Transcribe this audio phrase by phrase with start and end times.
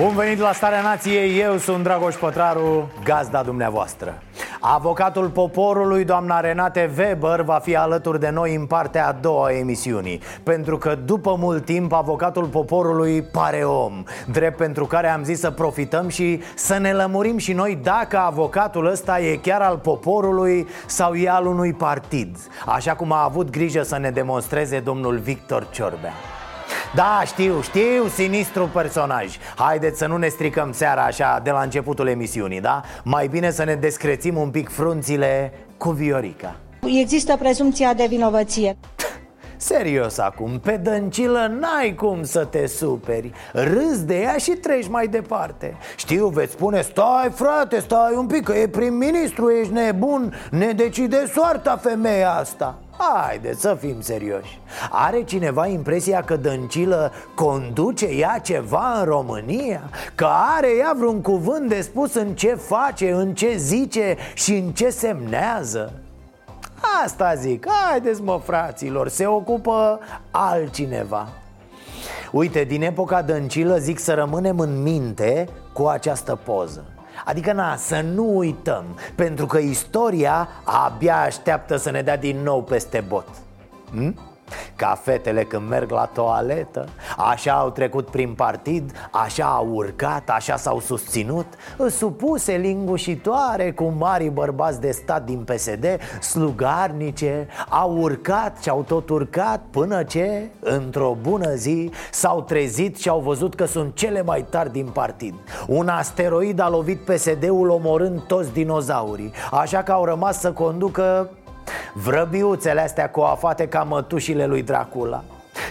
[0.00, 4.22] Bun venit la Starea Nației, eu sunt Dragoș Pătraru, gazda dumneavoastră.
[4.60, 9.52] Avocatul poporului, doamna Renate Weber, va fi alături de noi în partea a doua a
[9.52, 15.40] emisiunii Pentru că după mult timp, avocatul poporului pare om Drept pentru care am zis
[15.40, 20.68] să profităm și să ne lămurim și noi dacă avocatul ăsta e chiar al poporului
[20.86, 25.66] sau e al unui partid Așa cum a avut grijă să ne demonstreze domnul Victor
[25.70, 26.12] Ciorbea
[26.94, 29.36] da, știu, știu, sinistru personaj.
[29.56, 32.82] Haideți să nu ne stricăm seara așa de la începutul emisiunii, da?
[33.04, 36.56] Mai bine să ne descrețim un pic frunțile cu Viorica.
[37.00, 38.76] Există prezumția de vinovăție.
[39.56, 43.32] Serios acum, pe dăncilă n-ai cum să te superi.
[43.52, 45.76] Râzi de ea și treci mai departe.
[45.96, 51.30] Știu, veți spune, stai frate, stai un pic, că e prim-ministru, ești nebun Ne decide
[51.34, 58.98] soarta femeia asta Haideți să fim serioși Are cineva impresia că Dăncilă conduce ea ceva
[58.98, 59.90] în România?
[60.14, 64.70] Că are ea vreun cuvânt de spus în ce face, în ce zice și în
[64.70, 65.92] ce semnează?
[67.04, 70.00] Asta zic, haideți mă fraților, se ocupă
[70.30, 71.28] altcineva
[72.32, 76.84] Uite, din epoca Dăncilă zic să rămânem în minte cu această poză
[77.30, 82.62] Adică, na, să nu uităm Pentru că istoria abia așteaptă să ne dea din nou
[82.62, 83.28] peste bot
[83.90, 84.29] hm?
[84.76, 90.56] Ca fetele când merg la toaletă Așa au trecut prin partid Așa au urcat, așa
[90.56, 91.46] s-au susținut
[91.88, 95.86] Supuse lingușitoare cu mari bărbați de stat din PSD
[96.20, 103.08] Slugarnice Au urcat și au tot urcat Până ce, într-o bună zi S-au trezit și
[103.08, 105.34] au văzut că sunt cele mai tari din partid.
[105.66, 111.30] Un asteroid a lovit PSD-ul omorând toți dinozaurii Așa că au rămas să conducă
[111.92, 115.24] Vrăbiuțele astea coafate ca mătușile lui Dracula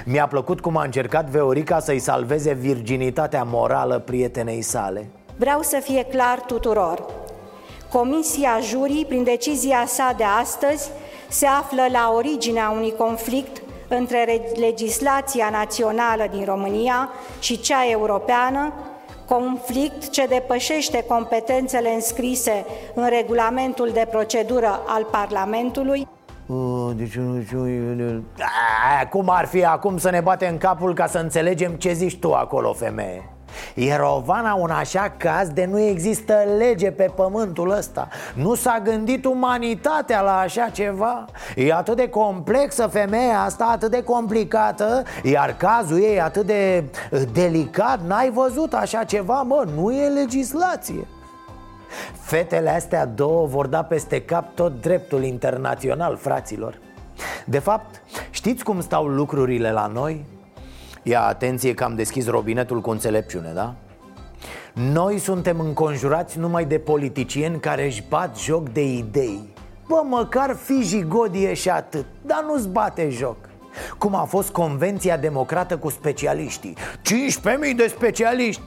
[0.06, 6.04] Mi-a plăcut cum a încercat Veorica să-i salveze virginitatea morală prietenei sale Vreau să fie
[6.04, 7.04] clar tuturor.
[7.92, 10.90] Comisia Jurii, prin decizia sa de astăzi,
[11.30, 18.74] se află la originea unui conflict între re- legislația națională din România și cea europeană,
[19.30, 26.08] conflict ce depășește competențele înscrise în regulamentul de procedură al Parlamentului,
[26.50, 27.18] Uh, deci,
[29.02, 32.34] A, Cum ar fi acum să ne batem capul ca să înțelegem ce zici tu
[32.34, 33.30] acolo, femeie?
[33.76, 38.08] E Rovana un așa caz de nu există lege pe pământul ăsta.
[38.34, 41.26] Nu s-a gândit umanitatea la așa ceva?
[41.56, 47.22] E atât de complexă femeia asta, atât de complicată Iar cazul ei atât de uh,
[47.34, 51.08] delicat N-ai văzut așa ceva, mă, nu e legislație.
[52.22, 56.80] Fetele astea două vor da peste cap tot dreptul internațional, fraților.
[57.46, 60.26] De fapt, știți cum stau lucrurile la noi?
[61.04, 63.76] Ia atenție că am deschis robinetul cu înțelepciune, da?
[64.74, 69.54] Noi suntem înconjurați numai de politicieni care își bat joc de idei.
[69.88, 73.38] Bă, măcar fi jigodie și atât, dar nu-ți bate joc.
[73.98, 76.76] Cum a fost convenția democrată cu specialiștii.
[76.78, 78.62] 15.000 de specialiști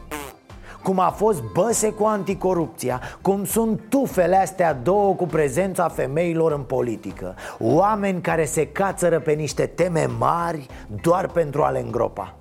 [0.82, 6.62] cum a fost băse cu anticorupția Cum sunt tufele astea două cu prezența femeilor în
[6.62, 7.34] politică.
[7.58, 10.66] Oameni care se cațără pe niște teme mari
[11.02, 12.34] doar pentru a le îngropa.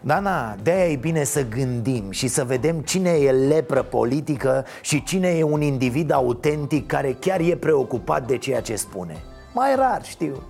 [0.00, 5.28] Dana, de-aia e bine să gândim și să vedem cine e lepră politică și cine
[5.28, 9.16] e un individ autentic care chiar e preocupat de ceea ce spune.
[9.54, 10.42] Mai rar, știu.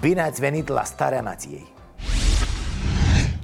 [0.00, 1.78] Bine ați venit la Starea Nației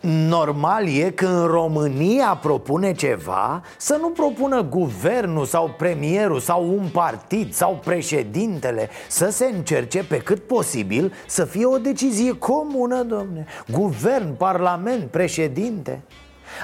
[0.09, 7.53] Normal e când România propune ceva Să nu propună guvernul sau premierul sau un partid
[7.53, 13.47] sau președintele Să se încerce pe cât posibil să fie o decizie comună, domne.
[13.69, 16.03] Guvern, parlament, președinte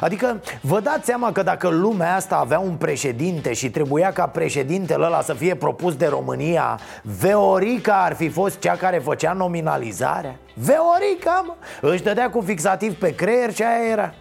[0.01, 5.05] Adică vă dați seama că dacă lumea asta avea un președinte și trebuia ca președintele
[5.05, 10.37] ăla să fie propus de România Veorica ar fi fost cea care făcea nominalizarea?
[10.55, 11.55] Veorica, mă,
[11.89, 14.15] își dădea cu fixativ pe creier și aia era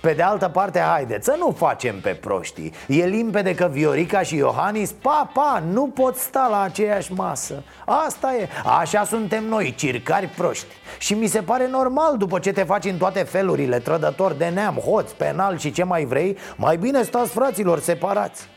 [0.00, 2.72] Pe de altă parte, haideți să nu facem pe proștii.
[2.88, 7.62] E limpede că Viorica și Iohannis, pa, pa, nu pot sta la aceeași masă.
[7.84, 8.48] Asta e,
[8.80, 10.66] așa suntem noi, circari proști.
[10.98, 14.74] Și mi se pare normal după ce te faci în toate felurile Trădător de neam,
[14.74, 18.48] hoț, penal și ce mai vrei Mai bine stați fraților separați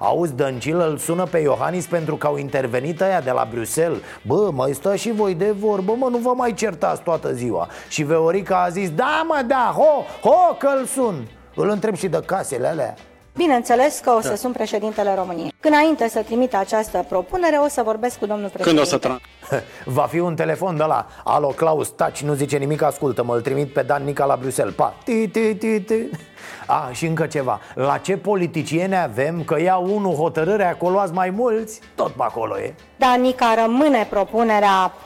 [0.00, 4.50] Auzi, Dăncilă îl sună pe Iohannis pentru că au intervenit aia de la Bruxelles Bă,
[4.52, 8.62] mai stă și voi de vorbă, mă, nu vă mai certați toată ziua Și Veorica
[8.62, 12.66] a zis, da mă, da, ho, ho, că îl sun Îl întreb și de casele
[12.66, 12.94] alea
[13.36, 14.34] Bineînțeles că o să da.
[14.34, 15.52] sun președintele României.
[15.60, 18.82] Înainte să trimit această propunere, o să vorbesc cu domnul președinte.
[18.90, 19.35] Când o să tra-
[19.84, 23.72] Va fi un telefon de la Alo, Claus, taci, nu zice nimic, ascultă Mă-l trimit
[23.72, 24.74] pe Dan Nica la Bruxelles.
[24.74, 25.94] Pa, ti, ti, ti, ti.
[26.66, 27.60] A, și încă ceva.
[27.74, 31.80] La ce politicieni avem că ia unul hotărârea acolo ați mai mulți?
[31.94, 32.74] Tot pe acolo e.
[32.96, 35.05] Danica rămâne propunerea uh,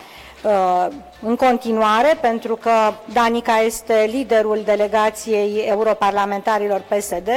[1.22, 2.70] în continuare, pentru că
[3.12, 7.28] Danica este liderul delegației europarlamentarilor PSD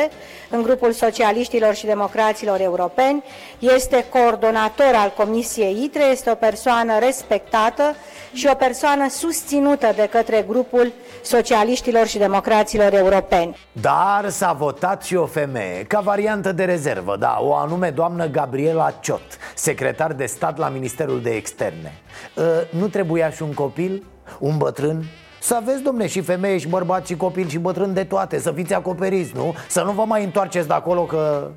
[0.50, 3.24] în grupul socialiștilor și democraților europeni,
[3.60, 7.96] este coordonator al Comisiei ITRE, este o persoană respectată
[8.34, 10.92] și o persoană susținută de către grupul
[11.24, 13.58] socialiștilor și democraților europeni.
[13.72, 18.92] Dar s-a votat și o femeie, ca variantă de rezervă, da, o anume doamnă Gabriela
[19.02, 21.92] Ciot, secretar de stat la Ministerul de Externe.
[22.36, 24.06] Uh, nu trebuia și un copil?
[24.40, 25.04] Un bătrân?
[25.42, 28.74] Să aveți, domne, și femeie, și bărbați, și copil, și bătrân de toate Să fiți
[28.74, 29.56] acoperiți, nu?
[29.68, 31.52] Să nu vă mai întoarceți de acolo că...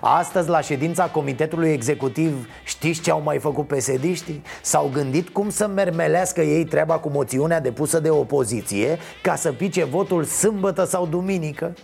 [0.00, 4.42] Astăzi, la ședința Comitetului Executiv, știți ce au mai făcut pesediștii?
[4.62, 9.84] S-au gândit cum să mermelească ei treaba cu moțiunea depusă de opoziție Ca să pice
[9.84, 11.74] votul sâmbătă sau duminică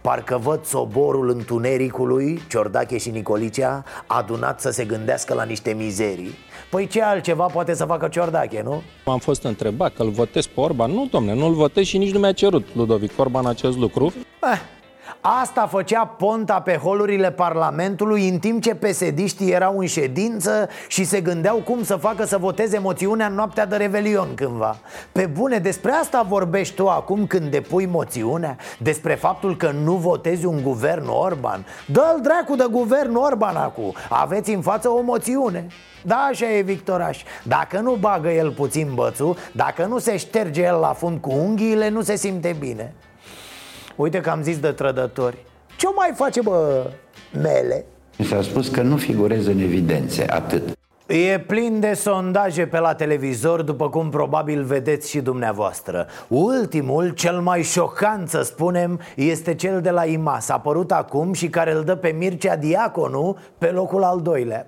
[0.00, 6.34] Parcă văd soborul întunericului, Ciordache și Nicolicea, adunat să se gândească la niște mizerii
[6.70, 8.82] Păi ce altceva poate să facă Ciordache, nu?
[9.04, 12.18] Am fost întrebat că îl votez pe Orban Nu, domne, nu-l votez și nici nu
[12.18, 14.12] mi-a cerut Ludovic Orban acest lucru
[14.52, 14.60] eh,
[15.28, 21.20] Asta făcea Ponta pe holurile Parlamentului în timp ce pesediștii erau în ședință și se
[21.20, 24.76] gândeau cum să facă să voteze moțiunea în noaptea de Revelion cândva.
[25.12, 28.56] Pe bune, despre asta vorbești tu acum când depui moțiunea?
[28.78, 31.66] Despre faptul că nu votezi un guvern Orban?
[31.86, 33.94] Dă-l dracu de guvern Orban acum.
[34.08, 35.66] Aveți în față o moțiune.
[36.02, 37.22] Da, așa e Victoraș.
[37.42, 41.88] Dacă nu bagă el puțin bățul Dacă nu se șterge el la fund cu unghiile
[41.88, 42.94] Nu se simte bine
[43.96, 45.36] Uite că am zis de trădători.
[45.76, 46.90] Ce mai face, bă,
[47.42, 47.84] mele?
[48.18, 50.62] Mi s-a spus că nu figurez în evidențe, atât.
[51.06, 56.06] E plin de sondaje pe la televizor, după cum probabil vedeți și dumneavoastră.
[56.28, 61.72] Ultimul, cel mai șocant să spunem, este cel de la IMAS Apărut acum și care
[61.72, 64.66] îl dă pe Mircea Diaconu pe locul al doilea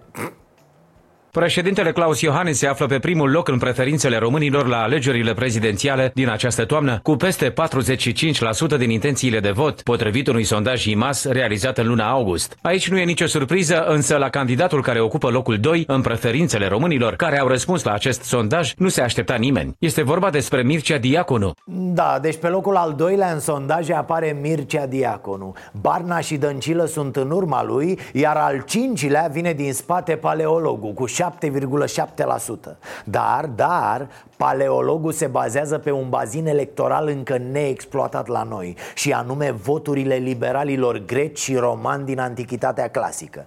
[1.30, 6.28] Președintele Claus Iohannis se află pe primul loc în preferințele românilor la alegerile prezidențiale din
[6.28, 11.86] această toamnă, cu peste 45% din intențiile de vot, potrivit unui sondaj IMAS realizat în
[11.86, 12.56] luna august.
[12.62, 17.14] Aici nu e nicio surpriză, însă la candidatul care ocupă locul 2 în preferințele românilor,
[17.14, 19.76] care au răspuns la acest sondaj, nu se aștepta nimeni.
[19.78, 21.52] Este vorba despre Mircea Diaconu.
[21.66, 25.54] Da, deci pe locul al doilea în sondaje apare Mircea Diaconu.
[25.80, 31.06] Barna și Dăncilă sunt în urma lui, iar al cincilea vine din spate paleologul cu
[31.30, 39.12] 7,7% Dar, dar, paleologul se bazează pe un bazin electoral încă neexploatat la noi Și
[39.12, 43.46] anume voturile liberalilor greci și romani din Antichitatea clasică.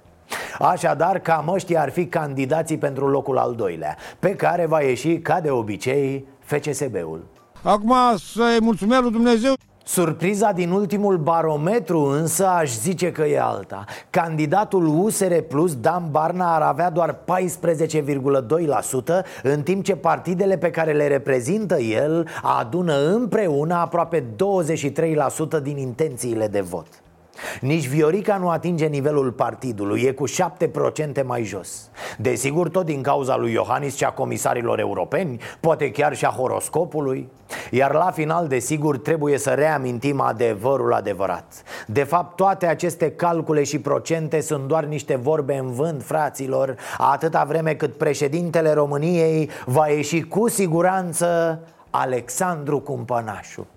[0.60, 5.39] Așadar, cam ăștia ar fi candidații pentru locul al doilea Pe care va ieși, ca
[5.39, 7.24] de obicei, FCSB-ul
[7.63, 7.94] Acum
[8.34, 9.53] să-i mulțumesc lui Dumnezeu
[9.84, 13.86] Surpriza din ultimul barometru însă aș zice că e alta.
[14.10, 17.20] Candidatul USR Plus, Dan Barna, ar avea doar 14,2%
[19.44, 24.26] În timp ce partidele pe care le reprezintă el adună împreună aproape 23%
[25.64, 26.88] din intențiile de vot
[27.62, 30.31] nici Viorica nu atinge nivelul partidului, e cu 7%
[31.25, 31.89] mai jos.
[32.17, 37.29] Desigur, tot din cauza lui Iohannis și a comisarilor europeni, poate chiar și a horoscopului.
[37.71, 41.63] Iar la final, desigur, trebuie să reamintim adevărul adevărat.
[41.88, 47.43] De fapt, toate aceste calcule și procente sunt doar niște vorbe în vânt, fraților Atâta
[47.43, 53.67] vreme cât președintele României va ieși cu siguranță Alexandru Cumpănașu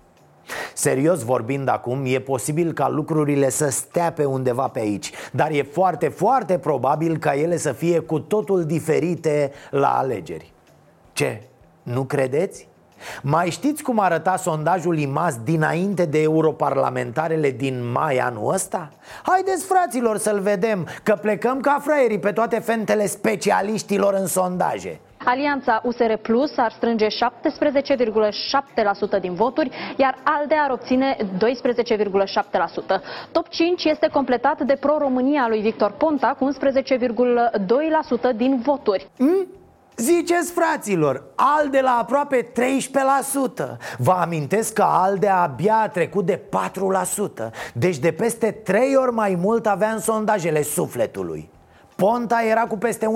[0.73, 5.61] Serios vorbind acum, e posibil ca lucrurile să stea pe undeva pe aici Dar e
[5.61, 10.53] foarte, foarte probabil ca ele să fie cu totul diferite la alegeri
[11.13, 11.41] Ce?
[11.83, 12.67] Nu credeți?
[13.21, 18.89] Mai știți cum arăta sondajul IMAS dinainte de europarlamentarele din mai anul ăsta?
[19.23, 25.81] Haideți fraților să-l vedem, că plecăm ca fraierii pe toate fentele specialiștilor în sondaje Alianța
[25.83, 27.11] USR Plus ar strânge 17,7%
[29.21, 31.25] din voturi, iar ALDE ar obține 12,7%.
[33.31, 36.47] Top 5 este completat de Pro-România lui Victor Ponta cu
[38.31, 39.07] 11,2% din voturi.
[39.17, 39.47] Mm?
[39.97, 46.41] Ziceți fraților, ALDE la aproape 13% Vă amintesc că ALDE abia a trecut de
[47.47, 51.49] 4% Deci de peste 3 ori mai mult avea în sondajele sufletului.
[51.95, 53.07] Ponta era cu peste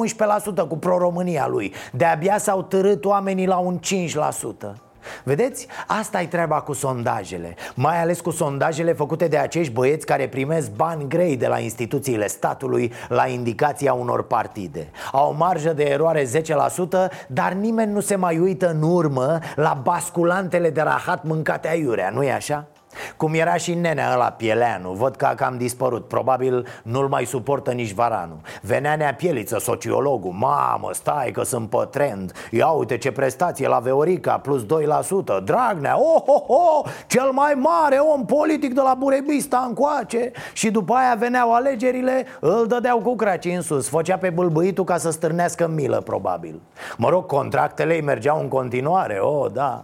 [0.63, 1.73] 11% cu pro-România lui.
[1.91, 3.79] De-abia s-au târât oamenii la un
[4.73, 4.88] 5%
[5.23, 5.67] Vedeți?
[5.87, 10.71] Asta e treaba cu sondajele Mai ales cu sondajele făcute de acești băieți care primesc
[10.71, 16.23] bani grei de la instituțiile statului La indicația unor partide Au o marjă de eroare
[16.23, 16.27] 10%
[17.27, 22.31] Dar nimeni nu se mai uită în urmă La basculantele de rahat mâncate aiurea, nu-i
[22.31, 22.67] așa?
[23.17, 26.07] Cum era și nenea ăla Pieleanu Văd că a cam dispărut.
[26.07, 28.41] Probabil nu-l mai suportă nici Varanu.
[28.61, 30.31] Venea Nea Pieliță, sociologul.
[30.31, 32.31] Mamă, stai că sunt pe trend.
[32.51, 34.67] Ia uite ce prestație la Veorica Plus 2%
[35.43, 40.31] Dragnea, oh, oh, oh Cel mai mare om politic de la Burebista încoace.
[40.53, 43.89] Și după aia veneau alegerile Îl dădeau cu craci în sus.
[43.89, 46.61] Făcea pe bâlbâitul ca să stârnească milă probabil.
[46.97, 49.17] Mă rog, contractele îi mergeau în continuare.
[49.17, 49.83] Oh, da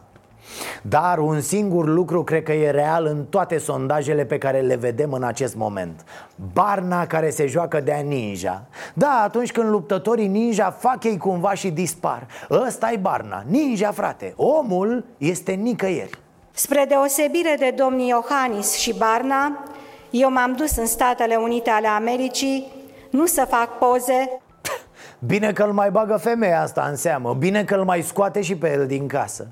[0.81, 5.11] dar un singur lucru cred că e real în toate sondajele pe care le vedem
[5.11, 6.05] în acest moment.
[6.53, 8.63] Barna care se joacă de-a ninja.
[8.93, 12.27] Da, atunci când luptătorii ninja fac ei cumva și dispar.
[12.49, 14.33] Ăsta e Barna, ninja frate.
[14.35, 16.19] Omul este nicăieri.
[16.51, 19.63] Spre deosebire de domnii Iohannis și Barna
[20.09, 22.71] Eu m-am dus în Statele Unite ale Americii
[23.09, 24.39] Nu să fac poze.
[25.19, 27.33] Bine că îl mai bagă femeia asta în seamă.
[27.33, 29.47] Bine că îl mai scoate și pe el din casă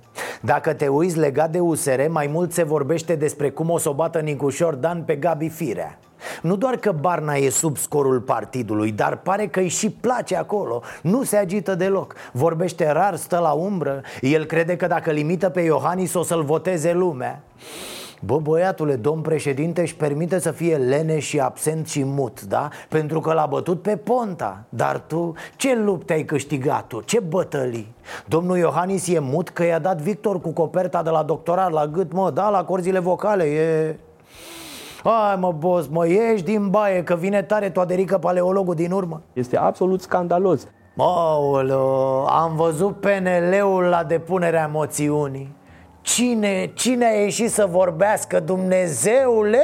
[0.45, 3.93] Dacă te uiți legat de USR Mai mult se vorbește despre cum o să o
[3.93, 5.97] bată Nicușor Dan pe Gabi Firea.
[6.41, 10.81] Nu doar că Barna e sub scorul partidului, dar pare că îi și place acolo.
[11.01, 12.15] Nu se agită deloc.
[12.31, 14.01] Vorbește rar, stă la umbră.
[14.21, 17.43] El crede că dacă limită pe Iohannis o să-l voteze lumea
[18.25, 22.69] Bă, băiatule, domn președinte își permite să fie lene și absent și mut, da?
[22.89, 27.01] Pentru că l-a bătut pe Ponta Dar tu, ce lupte ai câștigat tu?
[27.01, 27.93] Ce bătălii?
[28.25, 32.13] Domnul Iohannis e mut că i-a dat Victor cu coperta de la doctorat la gât,
[32.13, 33.95] mă, da, la corzile vocale, e...
[35.03, 39.57] Hai mă, boss, mă, ieși din baie că vine tare toaderică paleologul din urmă Este
[39.57, 45.61] absolut scandalos Maolo, am văzut PNL-ul la depunerea moțiunii
[46.03, 49.63] Cine, cine a ieșit să vorbească, Dumnezeule?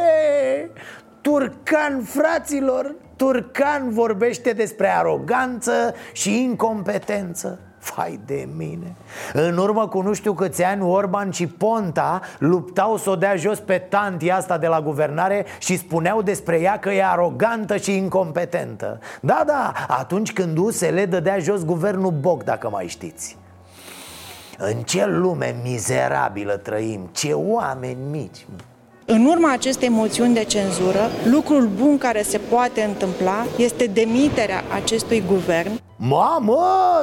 [1.22, 7.60] Turcan, fraților, Turcan vorbește despre aroganță și incompetență.
[7.80, 8.96] Fai de mine.
[9.34, 13.60] În urmă cu nu știu câți ani Orban și Ponta luptau să o dea jos
[13.60, 19.00] pe tantia asta de la guvernare Și spuneau despre ea că e arogantă și incompetentă.
[19.22, 23.38] Da, da, atunci când USL dădea jos guvernul Boc, dacă mai știți
[24.60, 28.46] în ce lume mizerabilă trăim, ce oameni mici
[29.12, 35.24] în urma acestei moțiuni de cenzură, lucrul bun care se poate întâmpla este demiterea acestui
[35.28, 35.72] guvern.
[35.96, 36.60] Mamă,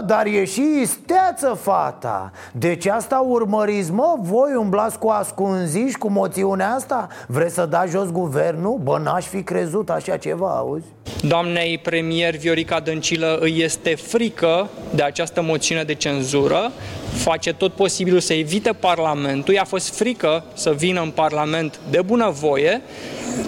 [0.06, 6.74] dar e și isteață fata Deci asta urmăriți, mă, voi umblați cu ascunziși cu moțiunea
[6.74, 7.08] asta?
[7.26, 8.78] Vreți să dați jos guvernul?
[8.82, 10.86] Bă, n-aș fi crezut așa ceva, auzi?
[11.22, 16.70] Doamnei premier Viorica Dăncilă îi este frică de această moțiune de cenzură
[17.16, 22.82] face tot posibilul să evite Parlamentul, i-a fost frică să vină în Parlament de bunăvoie,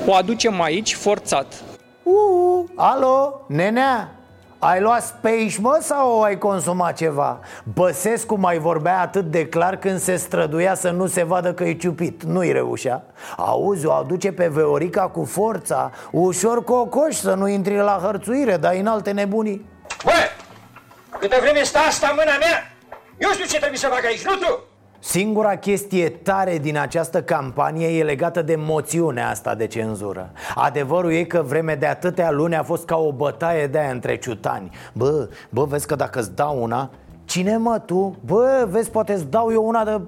[0.07, 1.63] o aducem aici forțat.
[2.03, 4.13] Uh, alo, nenea,
[4.59, 7.41] ai luat space, mă, sau ai consumat ceva?
[7.75, 11.75] Băsescu mai vorbea atât de clar când se străduia să nu se vadă că e
[11.75, 12.23] ciupit.
[12.23, 13.03] Nu-i reușea.
[13.37, 18.75] Auzi, o aduce pe Veorica cu forța Ușor cocoș să nu intri la hărțuire, dar
[18.75, 19.67] în alte nebunii.
[20.05, 20.13] Bă,
[21.19, 22.78] câte vreme stă asta mâna mea
[23.19, 24.63] Eu știu ce trebuie să fac aici, nu tu
[25.01, 30.31] Singura chestie tare din această campanie e legată de moțiunea asta de cenzură.
[30.55, 34.17] Adevărul e că vreme de atâtea luni a fost ca o bătaie de aia între
[34.17, 34.71] ciutani.
[34.93, 36.91] Bă, bă, vezi că dacă îți dau una
[37.29, 38.17] Cine mă tu?
[38.25, 40.01] Bă, vezi, poate îți dau eu una de...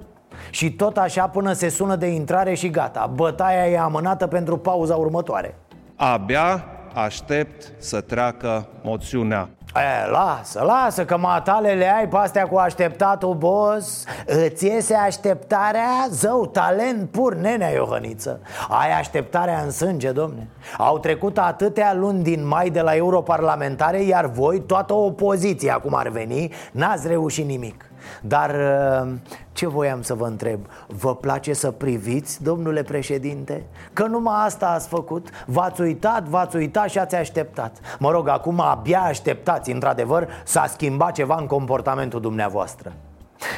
[0.50, 3.11] Și tot așa până se sună de intrare și gata.
[3.14, 5.59] Bătaia e amânată pentru pauza următoare.
[5.97, 6.64] Abia
[6.95, 13.35] aștept să treacă moțiunea E, lasă, lasă că matale le ai pe astea cu așteptatul,
[13.35, 14.05] boss.
[14.27, 16.07] Îți iese așteptarea?
[16.09, 18.41] Zău, talent pur, nenea Iohăniță.
[18.69, 20.49] Ai așteptarea în sânge, domne.
[20.79, 26.09] Au trecut atâtea luni din mai de la europarlamentare Iar voi, toată opoziția, cum ar
[26.09, 27.89] veni, n-ați reușit nimic
[28.23, 29.12] Dar uh,
[29.52, 30.61] ce voiam să vă întreb?
[30.87, 33.64] Vă place să priviți, domnule președinte?
[33.92, 38.61] Că numai asta ați făcut V-ați uitat, v-ați uitat și ați așteptat Mă rog, acum
[38.61, 42.92] abia așteptați, într-adevăr, s-a schimbat ceva în comportamentul dumneavoastră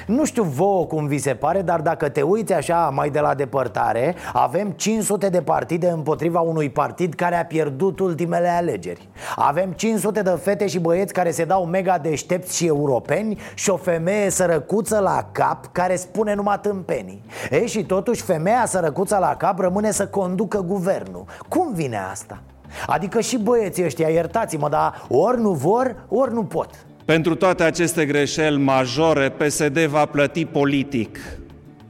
[0.07, 3.35] nu știu vouă cum vi se pare, dar dacă te uiți așa mai de la
[3.35, 9.09] depărtare Avem 500 de partide împotriva unui partid care a pierdut ultimele alegeri.
[9.37, 13.77] Avem 500 de fete și băieți care se dau mega deștepți și europeni Și o
[13.77, 17.23] femeie sărăcuță la cap care spune numai tâmpenii.
[17.51, 21.25] Ei, și totuși femeia sărăcuță la cap rămâne să conducă guvernul.
[21.49, 22.43] Cum vine asta?
[22.87, 26.71] Adică și băieții ăștia, iertați-mă, dar ori nu vor, ori nu pot
[27.05, 31.19] pentru toate aceste greșeli majore, PSD va plăti politic.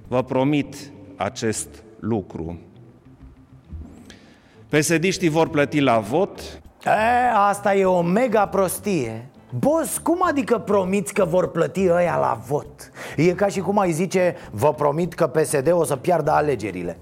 [0.09, 0.76] Vă promit
[1.16, 1.69] acest
[2.00, 2.59] lucru.
[4.69, 6.40] psd vor plăti la vot.
[6.85, 6.90] E,
[7.49, 9.26] asta e o mega prostie.
[9.59, 12.90] Bos, cum adică promiți că vor plăti ăia la vot?
[13.16, 16.99] E ca și cum ai zice, vă promit că PSD o să piardă alegerile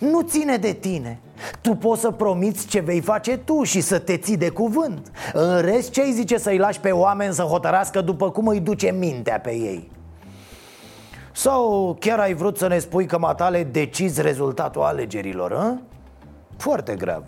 [0.00, 1.18] Nu ține de tine
[1.60, 5.60] tu poți să promiți ce vei face tu și să te ții de cuvânt În
[5.60, 9.40] rest, ce îi zice să-i lași pe oameni să hotărască după cum îi duce mintea
[9.40, 9.90] pe ei?
[11.32, 15.80] Sau chiar ai vrut să ne spui că matale decizi rezultatul alegerilor, a?
[16.56, 17.24] Foarte grav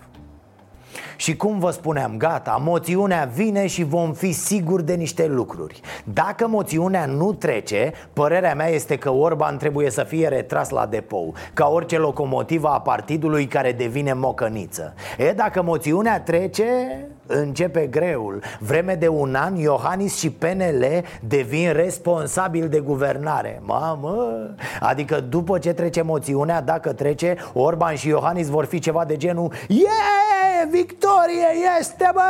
[1.17, 5.81] și cum vă spuneam, gata, moțiunea vine și vom fi siguri de niște lucruri.
[6.05, 11.35] Dacă moțiunea nu trece, părerea mea este că Orban trebuie să fie retras la depou
[11.55, 14.95] Ca orice locomotivă a partidului care devine mocăniță.
[15.19, 16.65] E, dacă moțiunea trece,
[17.27, 20.85] începe greul Vreme de un an, Iohannis și PNL
[21.21, 24.47] devin responsabili de guvernare Mamă,
[24.81, 29.53] adică după ce trece moțiunea, dacă trece, Orban și Iohannis vor fi ceva de genul
[29.69, 31.47] Yeah, victorie
[31.79, 32.21] este, bă,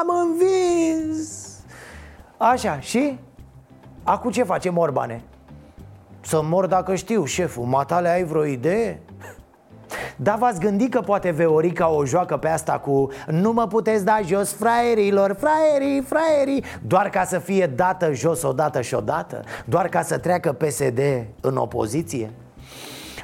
[0.00, 1.46] am învins
[2.36, 3.18] Așa, și?
[4.02, 5.22] Acum ce facem, Orbane?
[6.20, 9.00] Să mor dacă știu, șeful, matale ai vreo idee?
[10.16, 14.20] Dar v-ați gândit că poate Veorica o joacă pe asta cu Nu mă puteți da
[14.26, 16.64] jos fraierilor, fraierii, fraierii.
[16.86, 19.44] Doar ca să fie dată jos odată și odată?
[19.64, 21.00] Doar ca să treacă PSD
[21.40, 22.30] în opoziție?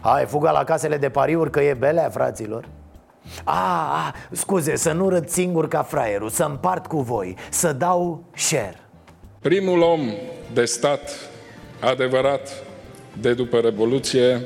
[0.00, 2.68] Hai, fuga la casele de pariuri că e belea, fraților.
[3.44, 8.24] A, a, scuze, să nu râd singur ca fraierul Să împart cu voi, să dau
[8.34, 8.78] share.
[9.40, 10.00] Primul om
[10.52, 11.10] de stat
[11.80, 12.48] adevărat
[13.20, 14.40] de după Revoluție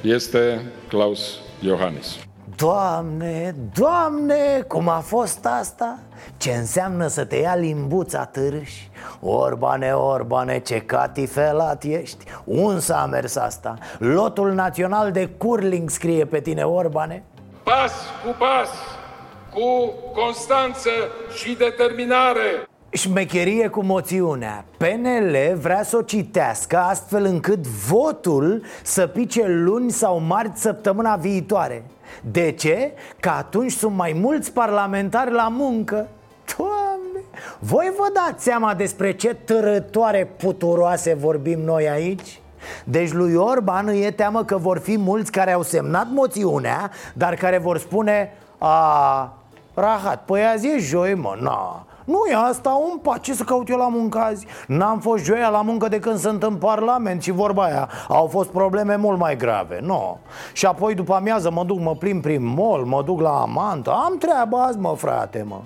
[0.00, 2.16] este Claus Iohannis.
[2.56, 5.98] Doamne, Doamne, cum a fost asta?
[6.36, 8.90] Ce înseamnă să te ia limbuța târși?
[9.20, 13.74] Orbane, Orbane, ce catifelat ești Un s-a mers asta?
[13.98, 17.24] Lotul național de curling scrie pe tine, Orbane
[17.62, 17.92] Pas
[18.24, 18.68] cu pas,
[19.52, 20.90] cu constanță
[21.36, 29.46] și determinare Șmecherie cu moțiunea PNL vrea să o citească astfel încât votul să pice
[29.46, 31.84] luni sau marți săptămâna viitoare
[32.20, 32.92] De ce?
[33.20, 36.08] Că atunci sunt mai mulți parlamentari la muncă
[36.56, 37.24] Doamne,
[37.58, 42.40] voi vă dați seama despre ce tărătoare puturoase vorbim noi aici?
[42.84, 47.34] Deci lui Orban îi e teamă că vor fi mulți care au semnat moțiunea Dar
[47.34, 49.38] care vor spune A,
[49.74, 53.68] rahat, păi azi e joi, mă, na nu e asta un pat, ce să caut
[53.68, 54.46] eu la muncă azi?
[54.66, 58.48] N-am fost joia la muncă de când sunt în Parlament și vorba aia Au fost
[58.48, 60.16] probleme mult mai grave, nu no.
[60.52, 64.16] Și apoi după amiază mă duc, mă plimb prin mall, mă duc la amantă Am
[64.18, 65.60] treabă azi, mă, frate, mă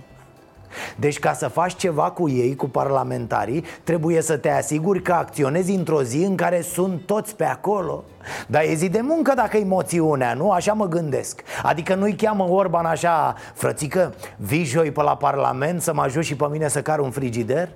[0.97, 5.73] deci ca să faci ceva cu ei, cu parlamentarii Trebuie să te asiguri că acționezi
[5.73, 8.05] într-o zi în care sunt toți pe acolo.
[8.47, 10.51] Dar e zi de muncă dacă e moțiunea, nu?
[10.51, 11.43] Așa mă gândesc.
[11.63, 16.37] Adică nu-i cheamă Orban așa Frățică, vii joi pe la parlament să mă ajut și
[16.37, 17.69] pe mine să car un frigider?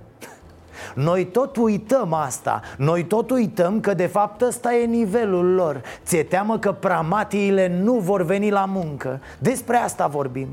[0.94, 2.60] Noi tot uităm asta.
[2.76, 5.80] Noi tot uităm că de fapt ăsta e nivelul lor.
[6.04, 9.20] Ți-e teamă că pramatiile nu vor veni la muncă.
[9.38, 10.48] Despre asta vorbim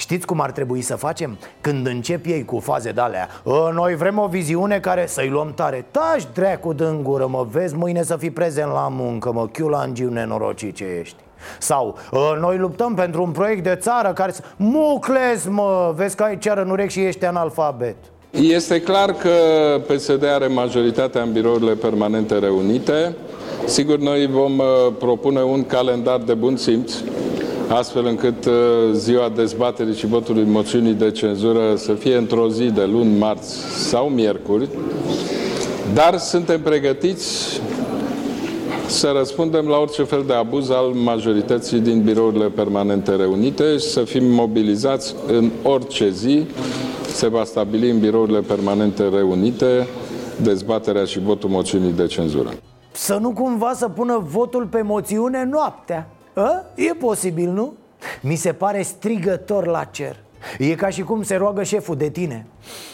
[0.00, 1.38] Știți cum ar trebui să facem?
[1.60, 3.28] Când încep ei cu faze de-alea.
[3.46, 5.86] Ă, Noi vrem o viziune care să-i luăm tare.
[5.90, 10.76] Taci dreacu din gură, mă Vezi mâine să fii prezent la muncă, mă Chiulangiu nenorocit
[10.76, 11.16] ce ești.
[11.58, 14.42] Sau ă, noi luptăm pentru un proiect de țară care să...
[14.56, 17.96] Mucles, mă, vezi că ai ceară în urechi și ești analfabet.
[18.30, 19.30] Este clar că
[19.86, 23.16] PSD are majoritatea în birourile permanente reunite.
[23.64, 26.92] Sigur, noi vom ă, propune un calendar de bun simț
[27.74, 28.52] astfel încât uh,
[28.92, 33.54] ziua dezbaterii și votului moțiunii de cenzură să fie într-o zi de luni, marți
[33.88, 34.68] sau miercuri,
[35.94, 37.60] dar suntem pregătiți
[38.86, 44.04] să răspundem la orice fel de abuz al majorității din birourile permanente reunite și să
[44.04, 46.46] fim mobilizați în orice zi.
[47.06, 49.88] Se va stabili în birourile permanente reunite
[50.42, 52.50] dezbaterea și votul moțiunii de cenzură.
[52.92, 56.64] Să nu cumva să pună votul pe moțiune noaptea A?
[56.74, 57.74] E posibil, nu?
[58.20, 60.16] Mi se pare strigător la cer
[60.58, 62.46] E ca și cum se roagă șeful de tine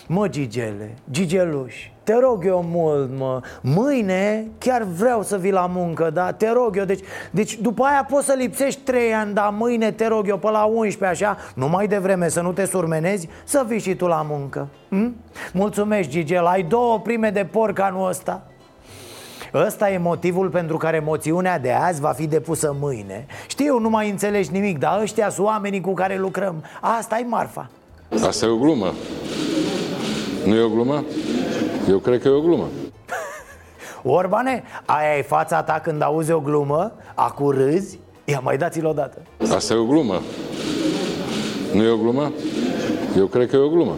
[0.06, 6.10] Mă, Gigele, Gigeluș, te rog eu mult, mă Mâine chiar vreau să vii la muncă,
[6.10, 6.32] da?
[6.32, 10.06] Te rog eu, deci, deci după aia poți să lipsești trei ani Dar mâine te
[10.06, 13.80] rog eu pe la 11 așa Nu mai devreme să nu te surmenezi Să vii
[13.80, 15.16] și tu la muncă hm?
[15.52, 18.46] Mulțumesc, Gigel, ai două prime de porc anul ăsta
[19.64, 24.10] Ăsta e motivul pentru care moțiunea de azi va fi depusă mâine Știu, nu mai
[24.10, 27.70] înțelegi nimic, dar ăștia sunt oamenii cu care lucrăm Asta e marfa
[28.26, 28.92] Asta e o glumă.
[30.46, 31.04] Nu e o glumă?
[31.88, 32.66] Eu cred că e o glumă.
[34.18, 36.92] Orbane, aia e fața ta când auzi o glumă?
[37.14, 37.98] Acu râzi?
[38.24, 39.18] Ia mai dați-l odată
[39.54, 40.20] Asta e o glumă.
[41.74, 42.32] Nu e o glumă?
[43.16, 43.96] Eu cred că e o glumă.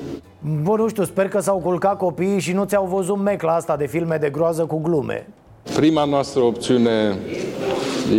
[0.62, 3.86] Bă, nu știu, sper că s-au culcat copiii și nu ți-au văzut mecla asta de
[3.86, 5.26] filme de groază cu glume
[5.74, 7.16] Prima noastră opțiune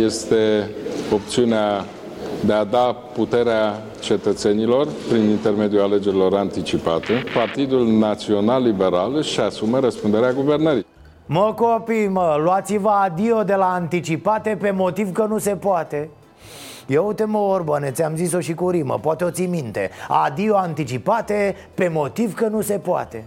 [0.04, 0.70] este
[1.12, 1.84] opțiunea
[2.44, 7.24] de a da puterea cetățenilor prin intermediul alegerilor anticipate.
[7.34, 10.86] Partidul Național Liberal își asume răspunderea guvernării.
[11.26, 16.10] Mă copii, mă, luați-vă adio de la anticipate pe motiv că nu se poate
[16.86, 21.56] Ia uite mă, Orbane, ți-am zis-o și cu rimă, poate o ții minte Adio anticipate
[21.74, 23.24] pe motiv că nu se poate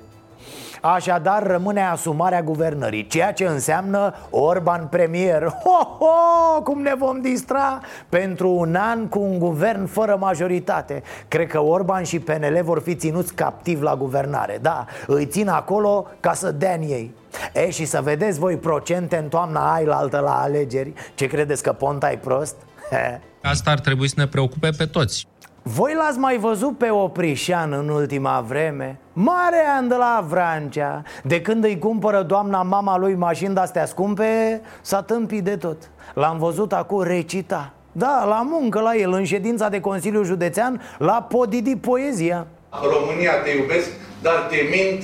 [0.85, 5.43] Așadar rămâne asumarea guvernării Ceea ce înseamnă Orban premier.
[5.63, 7.81] Ho, ho, cum ne vom distra?
[8.09, 11.03] Pentru un an cu un guvern fără majoritate.
[11.27, 14.59] Cred că Orban și PNL vor fi ținuți captiv la guvernare.
[14.61, 17.13] Da, îi țin acolo ca să dea în ei.
[17.53, 20.93] E, și să vedeți voi procente în toamna ai la altă la alegeri.
[21.15, 22.55] Ce credeți că Ponta e prost?
[23.41, 25.27] Asta ar trebui să ne preocupe pe toți.
[25.65, 28.99] Voi l-ați mai văzut pe Oprișan în ultima vreme?
[29.13, 34.61] Mare an de la Vrancea De când îi cumpără doamna mama lui mașini de-astea scumpe
[34.81, 35.77] S-a tâmpit de tot
[36.13, 41.27] L-am văzut acum recita Da, la muncă la el, în ședința de Consiliu Județean La
[41.29, 42.47] Podidi Poezia
[42.81, 43.89] România te iubesc,
[44.21, 45.03] dar te mint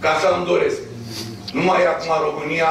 [0.00, 0.78] că așa îmi doresc.
[1.52, 2.66] Nu mai e acum România,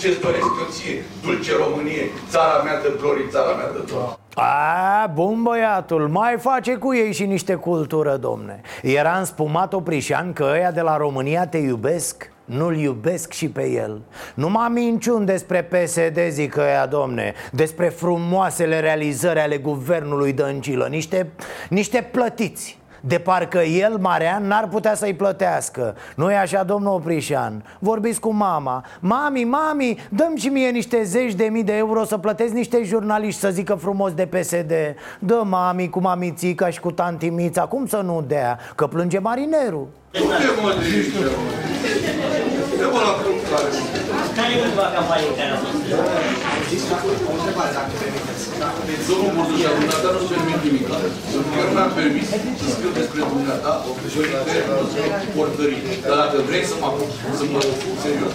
[0.00, 4.21] ce-ți doresc eu ție, dulce Românie, țara mea de glorii, țara mea de tot.
[4.34, 8.60] A, bun băiatul, mai face cu ei și niște cultură, domne.
[8.82, 14.00] Era înspumat Oprișan că ăia de la România te iubesc nu-l iubesc și pe el.
[14.34, 21.30] Numai minciuni despre PSD zic ăia, domne Despre frumoasele realizări ale guvernului Dăncilă Niște,
[21.68, 27.64] niște plătiți de parcă el, Marean, n-ar putea să-i plătească nu e așa, domnul Oprișan?
[27.78, 32.18] Vorbiți cu mama Mami, mami, dăm și mie niște zeci de mii de euro să
[32.18, 34.72] plătesc niște jurnaliști să zică frumos de PSD
[35.18, 38.58] Dă mami cu mamițica și cu tanti Mița, cum să nu dea?
[38.74, 39.86] Că plânge marinerul
[40.20, 41.12] Unde mă duci?
[42.82, 43.70] Eu mă la fructare.
[44.36, 45.80] Care e ultima campanie care a fost?
[47.28, 48.44] O întrebare, dacă permiteți.
[49.08, 50.86] Domnul Burdușa, dumneata nu-ți permit nimic.
[51.32, 52.26] Pentru că nu mi-a permis
[52.60, 54.56] să scriu despre dumneata o președinte
[55.36, 55.82] portării.
[56.08, 58.32] Dar dacă vrei să mă apuc, să mă ocup serios.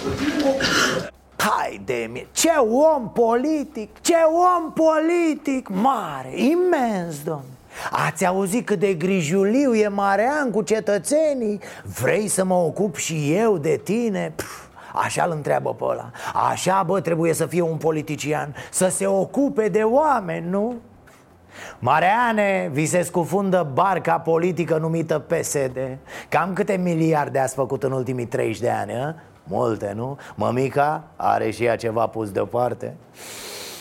[1.48, 2.54] Hai de mine, ce
[2.92, 4.18] om politic, ce
[4.54, 7.48] om politic mare, imens, domn
[7.90, 11.60] Ați auzit cât de grijuliu e Marean cu cetățenii?
[12.00, 14.32] Vrei să mă ocup și eu de tine?
[14.36, 14.67] Pff,
[15.04, 16.10] Așa îl întreabă pe ăla
[16.50, 20.74] Așa, bă, trebuie să fie un politician Să se ocupe de oameni, nu?
[21.78, 25.78] Mareane, vi se scufundă barca politică numită PSD
[26.28, 29.14] Cam câte miliarde ați făcut în ultimii 30 de ani, a?
[29.44, 30.18] Multe, nu?
[30.34, 32.96] Mămica are și ea ceva pus deoparte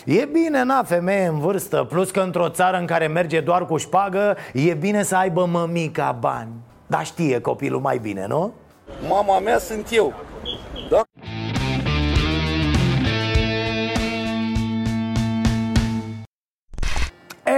[0.06, 3.78] E bine, na, femeie în vârstă Plus că într-o țară în care merge doar cu
[3.78, 6.52] șpagă E bine să aibă mămica bani
[6.88, 8.54] Dar știe copilul mai bine, nu?
[9.08, 10.14] Mama mea sunt eu.
[10.90, 11.06] Da?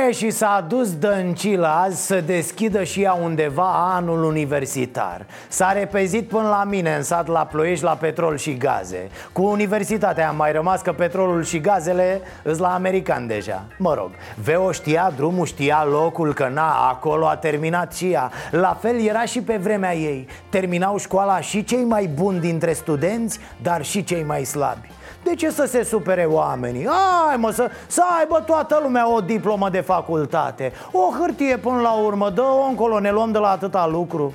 [0.10, 5.26] E, și s-a dus Dăncilă azi să deschidă și ea undeva anul universitar.
[5.48, 9.10] S-a repezit până la mine în sat la Ploiești la petrol și gaze.
[9.32, 13.66] Cu universitatea am mai rămas că petrolul și gazele îs la american deja.
[13.78, 14.10] Mă rog,
[14.44, 18.32] Veo știa drumul, știa locul, că na, acolo a terminat și ea.
[18.52, 20.28] La fel era și pe vremea ei.
[20.50, 24.90] Terminau școala și cei mai buni dintre studenți, dar și cei mai slabi
[25.24, 26.88] de ce să se supere oamenii?
[26.88, 30.72] Hai mă, să, să aibă toată lumea o diplomă de facultate.
[30.92, 34.34] O hârtie până la urmă, dă-o încolo, ne luăm de la atâta lucru.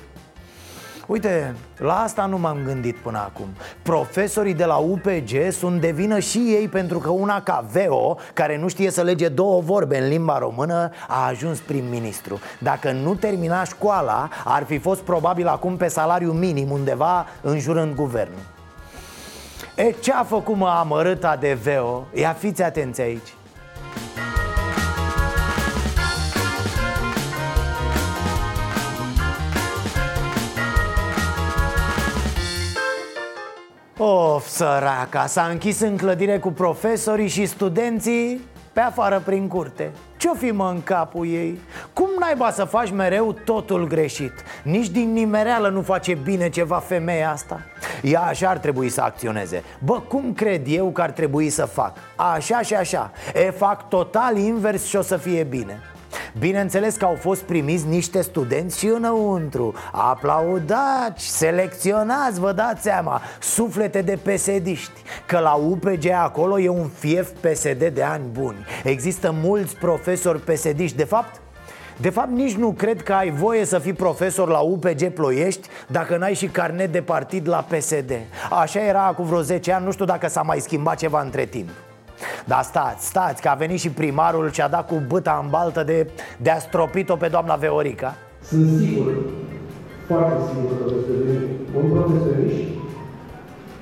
[1.07, 3.47] Uite, la asta nu m-am gândit până acum.
[3.81, 8.57] Profesorii de la UPG sunt de vină și ei pentru că una ca Veo, care
[8.57, 12.39] nu știe să lege două vorbe în limba română, a ajuns prim-ministru.
[12.59, 17.95] Dacă nu termina școala, ar fi fost probabil acum pe salariu minim undeva în jurând
[17.95, 18.54] guvernul
[19.75, 22.07] E ce a făcut mă amărâta de Veo?
[22.13, 23.33] Ia fiți atenți aici
[33.97, 38.41] Of, săraca, s-a închis în clădire cu profesorii și studenții
[38.73, 39.91] pe afară prin curte
[40.25, 41.59] Ce-o fi mă în capul ei?
[41.93, 44.33] Cum naiba să faci mereu totul greșit?
[44.63, 47.61] Nici din nimereală nu face bine ceva femeia asta
[48.01, 51.97] Ea așa ar trebui să acționeze Bă, cum cred eu că ar trebui să fac?
[52.15, 55.79] Așa și așa E, fac total invers și o să fie bine
[56.39, 59.73] Bineînțeles că au fost primiți niște studenți și înăuntru.
[59.91, 63.21] Aplaudați, selecționați, vă dați seama.
[63.39, 68.65] Suflete de pesediști Că la UPG acolo e un fief PSD de ani buni.
[68.83, 70.97] Există mulți profesori pesediști.
[70.97, 71.39] De fapt,
[71.97, 76.17] de fapt, nici nu cred că ai voie să fii profesor la UPG Ploiești Dacă
[76.17, 78.11] n-ai și carnet de partid la PSD
[78.61, 81.69] Așa era cu vreo 10 ani, nu știu dacă s-a mai schimbat ceva între timp
[82.45, 85.83] dar stați, stați, că a venit și primarul și a dat cu băta în baltă
[85.83, 89.11] de, de a stropit-o pe doamna Veorica Sunt sigur,
[90.07, 91.45] foarte sigur că veți deveni
[91.77, 92.63] un profesionist,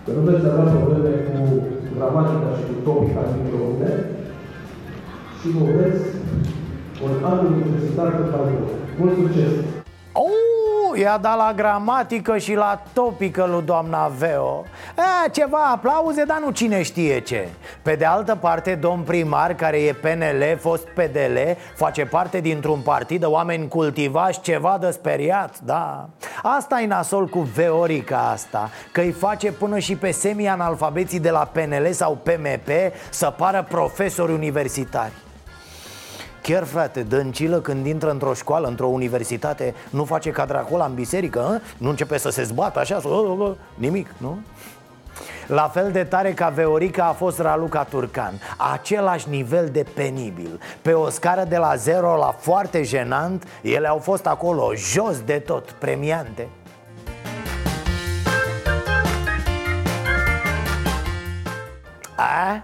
[0.03, 1.37] că nu veți avea probleme cu
[1.95, 3.91] gramatica și cu topica din microune
[5.39, 6.03] și vă veți
[7.05, 8.67] un an universitar cât mai bun.
[8.99, 9.53] Mult succes!
[10.25, 10.52] Oh,
[10.95, 14.63] i-a dat la gramatică și la topică lui doamna Veo.
[14.97, 17.47] E, Ceva aplauze, dar nu cine știe ce.
[17.81, 21.37] Pe de altă parte, domn primar, care e PNL, fost PDL
[21.75, 26.09] Face parte dintr-un partid de oameni cultivați, ceva de speriat, da.
[26.43, 31.49] Asta e nasol cu Veorica asta Că îi face până și pe semi-analfabeții de la
[31.51, 32.69] PNL sau PMP
[33.09, 35.13] Să pară profesori universitari
[36.43, 41.39] Chiar frate, Dăncilă când intră într-o școală, într-o universitate Nu face ca Dracula în biserică,
[41.39, 41.59] hă?
[41.77, 43.07] Nu începe să se zbată așa, să...
[43.75, 44.37] nimic, nu?
[45.47, 48.33] La fel de tare ca Veorica a fost Raluca Turcan
[48.73, 53.97] Același nivel de penibil Pe o scară de la 0 la foarte jenant Ele au
[53.97, 56.47] fost acolo jos de tot, premiante
[62.15, 62.63] A?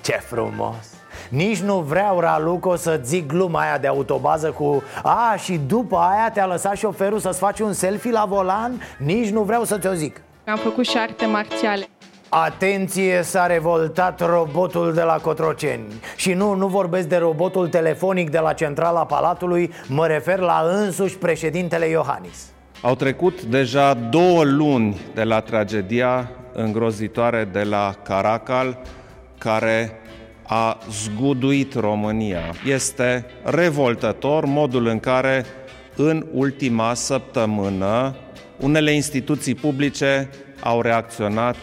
[0.00, 0.99] Ce frumos!
[1.30, 6.30] Nici nu vreau, Raluco, să zic gluma aia de autobază cu A, și după aia
[6.30, 8.80] te-a lăsat șoferul să-ți faci un selfie la volan?
[8.98, 10.20] Nici nu vreau să ți-o zic.
[10.46, 11.86] Am făcut și arte marțiale.
[12.28, 15.84] Atenție, s-a revoltat robotul de la Cotroceni.
[16.16, 21.16] Și nu, nu vorbesc de robotul telefonic de la centrala Palatului Mă refer la însuși
[21.16, 22.46] președintele Iohannis.
[22.82, 28.78] Au trecut deja două luni de la tragedia îngrozitoare de la Caracal
[29.38, 29.99] Care
[30.52, 32.54] a zguduit România.
[32.66, 35.44] Este revoltător modul în care
[35.96, 38.16] în ultima săptămână
[38.58, 41.56] unele instituții publice au reacționat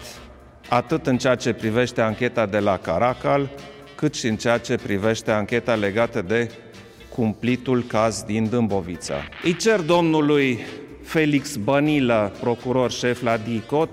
[0.69, 3.49] atât în ceea ce privește ancheta de la Caracal,
[3.95, 6.51] cât și în ceea ce privește ancheta legată de
[7.15, 9.15] cumplitul caz din Dâmbovița.
[9.43, 10.59] Îi cer domnului
[11.03, 13.89] Felix Bănilă, procuror șef la DICOT,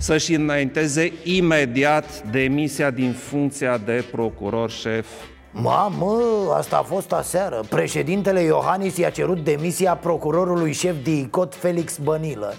[0.00, 5.06] să-și înainteze imediat demisia din funcția de procuror șef.
[5.52, 6.20] Mamă,
[6.56, 7.60] asta a fost aseară.
[7.68, 12.54] Președintele Iohannis i-a cerut demisia procurorului șef de ICOT Felix Bănilă.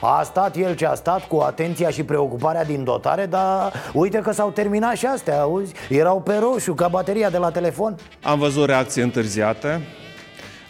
[0.00, 4.32] A stat el ce a stat cu atenția și preocuparea din dotare Dar uite că
[4.32, 5.72] s-au terminat și astea, auzi?
[5.88, 7.96] Erau pe roșu ca bateria de la telefon.
[8.22, 9.80] Am văzut reacții întârziate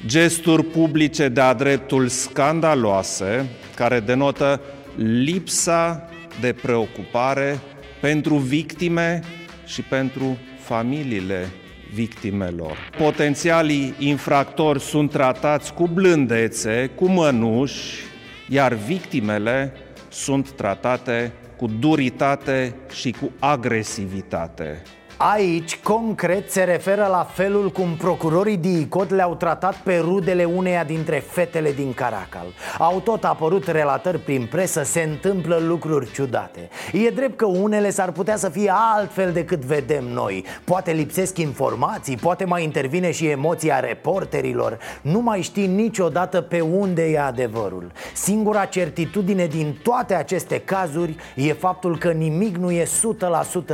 [0.07, 4.61] Gesturi publice de-a dreptul scandaloase Care denotă
[4.97, 6.09] lipsa
[6.41, 7.59] de preocupare
[8.01, 9.21] pentru victime
[9.67, 11.49] și pentru familiile
[11.93, 12.91] victimelor.
[12.99, 18.03] Potențialii infractori sunt tratați cu blândețe, cu mănuși,
[18.49, 19.73] iar victimele
[20.09, 24.83] sunt tratate cu duritate și cu agresivitate.
[25.17, 31.25] Aici, concret, se referă la felul cum procurorii DICOT le-au tratat pe rudele uneia dintre
[31.27, 32.47] fetele din Caracal.
[32.79, 36.69] Au tot apărut relatări prin presă, se întâmplă lucruri ciudate.
[36.93, 40.45] E drept că unele s-ar putea să fie altfel decât vedem noi.
[40.65, 44.79] Poate lipsesc informații, poate mai intervine și emoția reporterilor.
[45.03, 47.93] Nu mai știi niciodată pe unde e adevărul.
[48.15, 52.87] Singura certitudine din toate aceste cazuri e faptul că nimic nu e 100%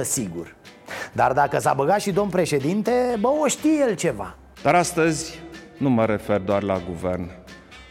[0.02, 0.58] sigur
[1.12, 5.38] dar dacă s-a băgat și domn președinte, bă, o știe el ceva Dar astăzi
[5.76, 7.30] nu mă refer doar la guvern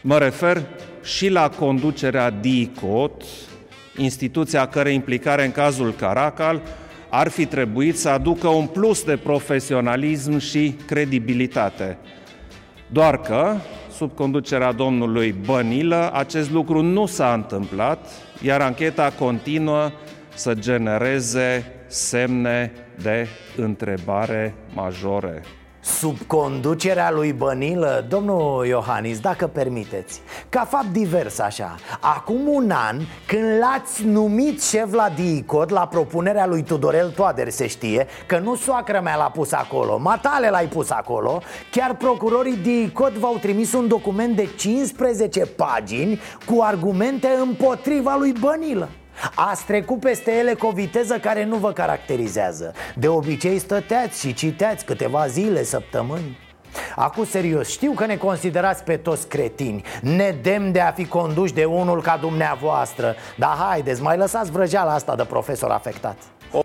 [0.02, 0.62] Mă refer
[1.02, 3.22] și la conducerea DICOT,
[3.96, 6.62] instituția care implicare în cazul Caracal
[7.08, 11.98] ar fi trebuit să aducă un plus de profesionalism și credibilitate.
[12.86, 13.54] Doar că,
[13.96, 18.06] sub conducerea domnului Bănilă, acest lucru nu s-a întâmplat,
[18.42, 19.90] iar ancheta continuă
[20.34, 22.72] să genereze semne
[23.02, 23.26] de
[23.56, 25.42] întrebare majore.
[25.82, 32.96] Sub conducerea lui Bănilă, domnul Iohannis, dacă permiteți Ca fapt divers așa Acum un an,
[33.26, 38.54] când l-ați numit șef la DICOT La propunerea lui Tudorel Toader, se știe Că nu
[38.54, 43.88] soacră mea l-a pus acolo Matale l-ai pus acolo Chiar procurorii DICOT v-au trimis un
[43.88, 48.88] document de 15 pagini Cu argumente împotriva lui Bănilă
[49.34, 52.72] Ați trecut peste ele cu o viteză care nu vă caracterizează.
[52.94, 56.38] De obicei stăteați și citeați câteva zile, săptămâni.
[56.96, 61.64] Acum serios, știu că ne considerați pe toți cretini Nedem de a fi conduși de
[61.64, 63.14] unul ca dumneavoastră.
[63.36, 66.16] Dar haideți, mai lăsați vrăjeala asta de profesor afectat.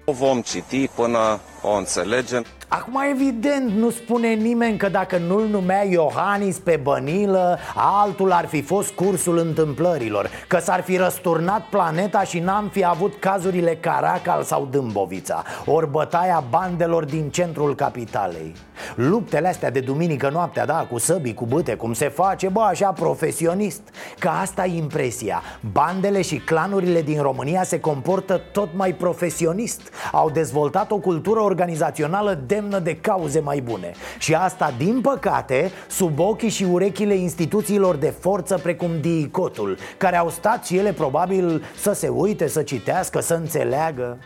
[0.06, 2.46] O vom citi până o înțelegem
[2.80, 8.62] Acum, evident, nu spune nimeni că dacă nu-l numea Iohannis pe bănilă Altul ar fi
[8.62, 14.68] fost cursul întâmplărilor Că s-ar fi răsturnat planeta și n-am fi avut cazurile Caracal sau
[14.72, 15.44] Dâmbovița.
[15.66, 18.54] Ori bătaia bandelor din centrul capitalei.
[18.96, 22.92] Luptele astea de duminică noaptea, da, cu săbii, cu băte, cum se face, bă, așa
[22.92, 23.82] profesionist.
[24.20, 25.42] Că asta e impresia.
[25.72, 29.82] Bandele și clanurile din România se comportă tot mai profesionist.
[30.12, 33.92] Au dezvoltat o cultură organizațională demnă de cauze mai bune.
[34.20, 40.30] Și asta, din păcate, sub ochii și urechile instituțiilor de forță precum DICOT-ul Care au
[40.30, 44.18] stat și ele probabil să se uite, să citească, să înțeleagă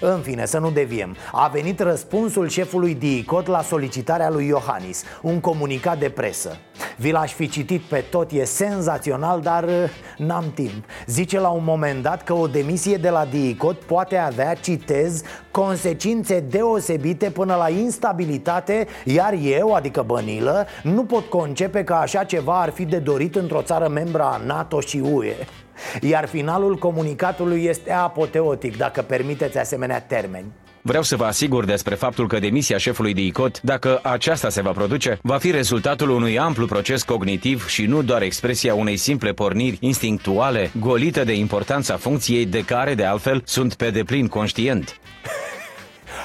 [0.00, 1.16] în fine, să nu deviem.
[1.32, 6.58] A venit răspunsul șefului DICOT la solicitarea lui Iohannis Un comunicat de presă.
[6.96, 9.72] Vi l-aș fi citit pe tot, e senzațional, dar uh,
[10.16, 10.84] n-am timp.
[11.06, 16.40] Zice la un moment dat că o demisie de la DICOT poate avea, citez, consecințe
[16.40, 22.70] deosebite până la instabilitate Iar eu, adică Bănilă, nu pot concepe că așa ceva ar
[22.70, 25.34] fi de dorit într-o țară membra a NATO și UE
[26.00, 30.46] iar finalul comunicatului este apoteotic, dacă permiteți asemenea termeni.
[30.82, 34.70] Vreau să vă asigur despre faptul că demisia șefului de ICOT, dacă aceasta se va
[34.70, 39.76] produce, va fi rezultatul unui amplu proces cognitiv și nu doar expresia unei simple porniri
[39.80, 45.00] instinctuale, golite de importanța funcției de care, de altfel, sunt pe deplin conștient.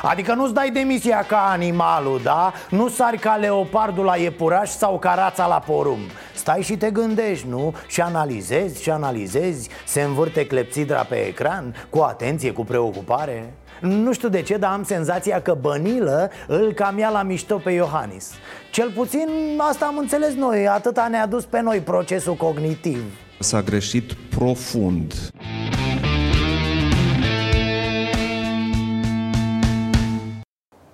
[0.08, 2.54] Adică nu-ți dai demisia ca animalul, da?
[2.70, 6.10] Nu sari ca leopardul la iepuraș sau ca rața la porumb.
[6.36, 7.76] Stai și te gândești, nu?
[7.88, 9.70] Și analizezi și analizezi.
[9.86, 13.54] Se învârte clepsidra pe ecran Cu atenție, cu preocupare.
[13.82, 17.72] Nu știu de ce, dar am senzația că Bănilă îl cam ia la mișto pe
[17.72, 18.32] Iohannis.
[18.72, 23.04] Cel puțin asta am înțeles noi, atâta ne-a dus pe noi procesul cognitiv.
[23.39, 25.13] S-a greșit profund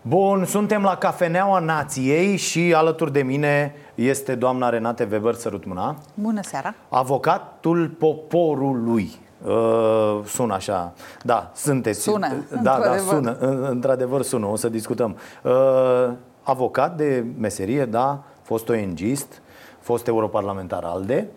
[0.04, 5.96] Bun, suntem la Cafeneaua Nației și alături de mine este doamna Renate Weber, sărut mâna.
[6.14, 6.74] Bună seara.
[6.90, 9.12] Avocatul poporului.
[9.46, 12.28] Uh, sună așa, da, sunteți Sună,
[12.64, 13.38] Da, da, sună,
[13.70, 15.18] într-adevăr sună, o să discutăm.
[15.44, 16.10] Uh,
[16.44, 19.42] Avocat de meserie, da, fost ONGist,
[19.80, 21.28] fost europarlamentar ALDE.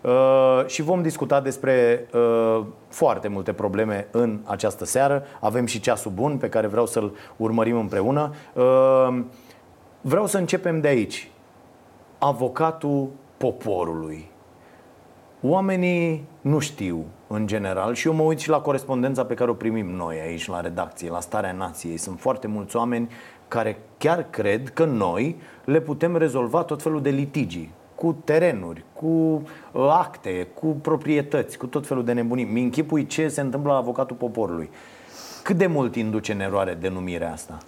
[0.00, 5.22] Uh, și vom discuta despre uh, foarte multe probleme în această seară.
[5.40, 8.34] Avem și ceasul bun pe care vreau să-l urmărim împreună.
[8.54, 9.20] Uh,
[10.00, 11.30] vreau să începem de aici.
[12.18, 14.30] Avocatul poporului.
[15.42, 19.54] Oamenii nu știu în general și eu mă uit și la corespondența pe care o
[19.54, 21.96] primim noi aici la redacție, la Starea Nației.
[21.96, 23.10] Sunt foarte mulți oameni
[23.48, 29.06] care chiar cred că noi le putem rezolva tot felul de litigii cu terenuri, cu
[29.06, 32.44] uh, acte, cu proprietăți, cu tot felul de nebunii.
[32.44, 34.70] Mi închipui ce se întâmplă la avocatul poporului.
[35.42, 37.58] Cât de mult induce în eroare denumirea asta?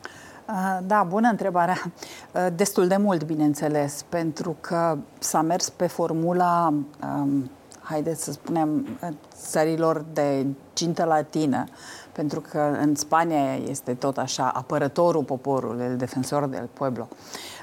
[0.48, 1.76] Uh, da, bună întrebarea.
[2.32, 8.86] Uh, destul de mult, bineînțeles, pentru că s-a mers pe formula, um, haideți să spunem,
[9.34, 11.64] țărilor de cintă latină,
[12.12, 17.08] pentru că în Spania este tot așa apărătorul poporului, el defensor del pueblo.
[17.10, 17.55] Uh, Uh,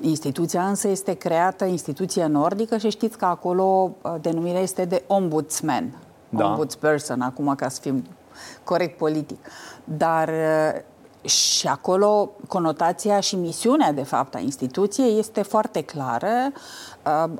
[0.00, 5.96] instituția însă este creată, instituția nordică și știți că acolo uh, denumirea este de ombudsman,
[6.28, 6.46] da.
[6.46, 8.04] ombudsperson, acum ca să fim
[8.64, 9.38] corect politic.
[9.84, 10.80] Dar uh,
[11.22, 16.52] și acolo conotația și misiunea, de fapt, a instituției este foarte clară.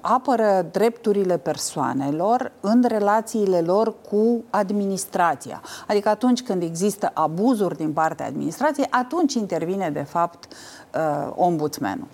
[0.00, 5.62] Apără drepturile persoanelor în relațiile lor cu administrația.
[5.86, 10.52] Adică atunci când există abuzuri din partea administrației, atunci intervine, de fapt,
[10.94, 12.06] uh, ombudsmanul.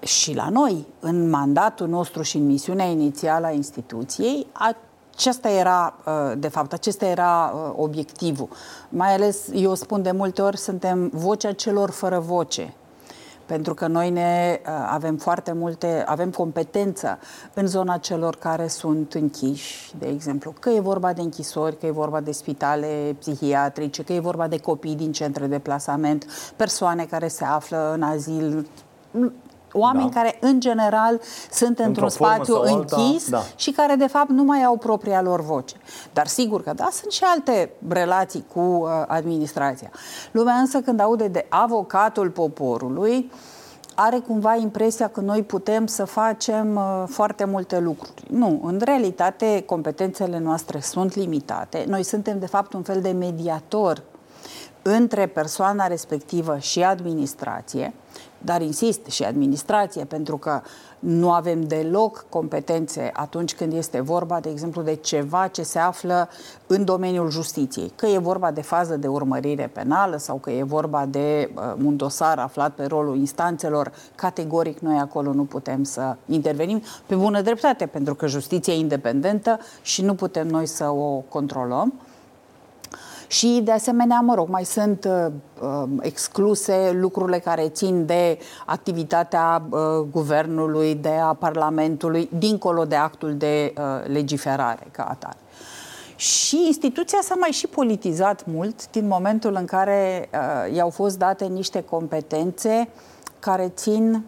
[0.00, 6.32] Și la noi, în mandatul nostru și în misiunea inițială a instituției, acesta era, uh,
[6.38, 8.48] de fapt, acesta era uh, obiectivul.
[8.88, 12.74] Mai ales, eu spun de multe ori, suntem vocea celor fără voce.
[13.50, 17.18] Pentru că noi ne uh, avem foarte multe, avem competență
[17.54, 21.90] în zona celor care sunt închiși, de exemplu, că e vorba de închisori, că e
[21.90, 26.26] vorba de spitale psihiatrice, că e vorba de copii din centre de plasament,
[26.56, 28.66] persoane care se află în azil,
[29.72, 30.20] oameni da.
[30.20, 33.42] care în general sunt într-un spațiu închis da.
[33.56, 35.74] și care de fapt nu mai au propria lor voce.
[36.12, 39.90] Dar sigur că da, sunt și alte relații cu uh, administrația.
[40.30, 43.30] Lumea însă când aude de avocatul poporului,
[43.94, 48.22] are cumva impresia că noi putem să facem uh, foarte multe lucruri.
[48.30, 51.84] Nu, în realitate competențele noastre sunt limitate.
[51.88, 54.02] Noi suntem de fapt un fel de mediator
[54.82, 57.94] între persoana respectivă și administrație
[58.42, 60.60] dar insist și administrație, pentru că
[60.98, 66.28] nu avem deloc competențe atunci când este vorba, de exemplu, de ceva ce se află
[66.66, 67.92] în domeniul justiției.
[67.96, 71.96] Că e vorba de fază de urmărire penală sau că e vorba de uh, un
[71.96, 77.86] dosar aflat pe rolul instanțelor, categoric noi acolo nu putem să intervenim pe bună dreptate,
[77.86, 81.92] pentru că justiția e independentă și nu putem noi să o controlăm.
[83.30, 85.26] Și, de asemenea, mă rog, mai sunt uh,
[85.62, 89.78] uh, excluse lucrurile care țin de activitatea uh,
[90.10, 95.36] guvernului, de a Parlamentului, dincolo de actul de uh, legiferare ca atare.
[96.16, 101.44] Și instituția s-a mai și politizat mult din momentul în care uh, i-au fost date
[101.44, 102.88] niște competențe
[103.38, 104.24] care țin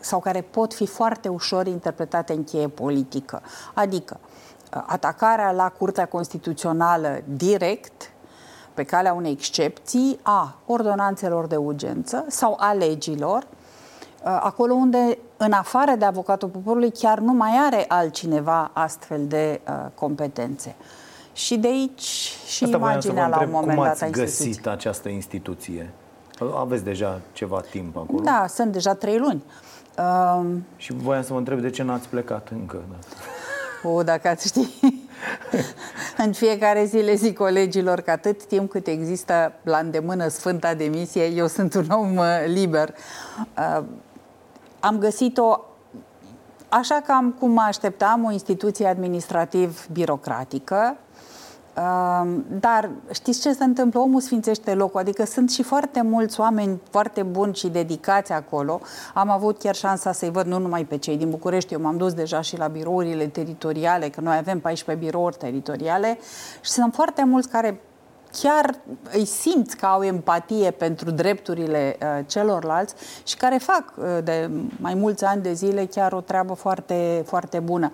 [0.00, 3.42] sau care pot fi foarte ușor interpretate în cheie politică.
[3.74, 8.10] Adică uh, atacarea la Curtea Constituțională direct
[8.74, 15.52] pe calea unei excepții a ordonanțelor de urgență sau a legilor, uh, acolo unde, în
[15.52, 20.74] afară de avocatul poporului, chiar nu mai are altcineva astfel de uh, competențe.
[21.32, 25.92] Și de aici și Asta imaginea la un moment cum dat a găsit această instituție?
[26.58, 28.22] Aveți deja ceva timp acolo?
[28.22, 29.42] Da, sunt deja trei luni.
[29.98, 32.82] Uh, și voiam să vă întreb de ce n-ați plecat încă.
[32.90, 33.88] Da.
[33.88, 34.68] O, dacă ați ști.
[36.16, 41.24] În fiecare zi le zic colegilor că atât timp cât există la îndemână Sfânta Demisie,
[41.24, 42.94] eu sunt un om uh, liber.
[43.58, 43.82] Uh,
[44.80, 45.64] am găsit-o
[46.68, 50.96] așa cam cum mă așteptam, o instituție administrativ-birocratică,
[52.60, 54.00] dar știți ce se întâmplă?
[54.00, 58.80] Omul sfințește locul, adică sunt și foarte mulți oameni foarte buni și dedicați acolo.
[59.14, 62.12] Am avut chiar șansa să-i văd nu numai pe cei din București, eu m-am dus
[62.12, 66.18] deja și la birourile teritoriale, că noi avem 14 birouri teritoriale
[66.60, 67.80] și sunt foarte mulți care
[68.32, 68.74] chiar
[69.12, 74.94] îi simți că au empatie pentru drepturile uh, celorlalți și care fac uh, de mai
[74.94, 77.92] mulți ani de zile chiar o treabă foarte, foarte bună.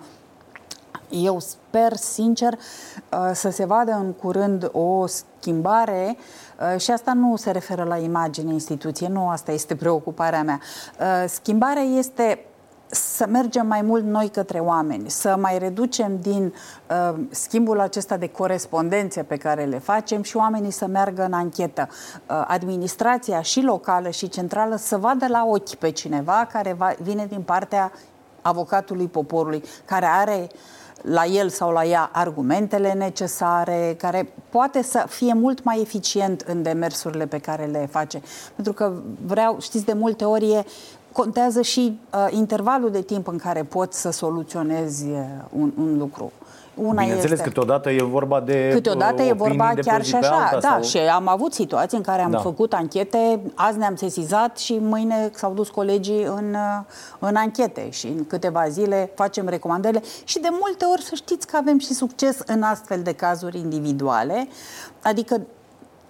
[1.10, 7.36] Eu sper, sincer, uh, să se vadă în curând o schimbare uh, și asta nu
[7.36, 10.60] se referă la imagine instituție, nu asta este preocuparea mea.
[11.00, 12.44] Uh, schimbarea este
[12.90, 16.54] să mergem mai mult noi către oameni, să mai reducem din
[16.90, 21.88] uh, schimbul acesta de corespondențe pe care le facem și oamenii să meargă în anchetă.
[21.90, 27.26] Uh, administrația și locală și centrală să vadă la ochi pe cineva care va, vine
[27.26, 27.92] din partea
[28.42, 30.58] avocatului poporului, care are uh,
[31.08, 36.62] la el sau la ea argumentele necesare, care poate să fie mult mai eficient în
[36.62, 38.22] demersurile pe care le face.
[38.54, 38.92] Pentru că
[39.26, 40.64] vreau, știți, de multe ori e,
[41.12, 45.18] contează și uh, intervalul de timp în care poți să soluționezi uh,
[45.52, 46.32] un, un lucru.
[46.76, 47.44] Una Bineînțeles, este...
[47.44, 50.82] câteodată e vorba de Câteodată e vorba chiar și așa, alta, da, sau...
[50.82, 52.38] și am avut situații în care am da.
[52.38, 56.56] făcut anchete, azi ne-am sesizat și mâine s-au dus colegii în,
[57.18, 61.56] în anchete și în câteva zile facem recomandările și de multe ori să știți că
[61.56, 64.48] avem și succes în astfel de cazuri individuale,
[65.02, 65.40] adică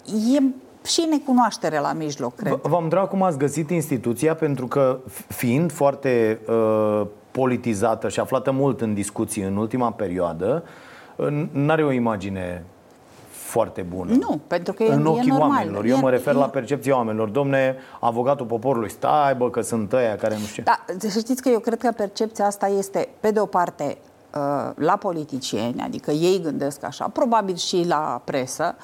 [0.05, 0.41] e
[0.85, 2.59] și necunoaștere la mijloc, cred.
[2.61, 7.07] V-am întrebat cum ați găsit instituția, pentru că fiind foarte uh,
[7.39, 10.63] politizată și aflată mult în discuții în ultima perioadă,
[11.51, 12.63] nu are o imagine
[13.31, 14.11] foarte bună.
[14.11, 15.49] Nu, pentru că e, în ochii e normal.
[15.49, 15.85] oamenilor.
[15.85, 16.37] Eu mă refer e...
[16.37, 17.29] la percepția oamenilor.
[17.29, 20.63] Domne, avocatul poporului, stai bă, că sunt ăia care nu știu.
[20.63, 24.16] Da, să știți că eu cred că percepția asta este, pe de o parte, Uh,
[24.75, 28.75] la politicieni, adică ei gândesc așa, probabil și la presă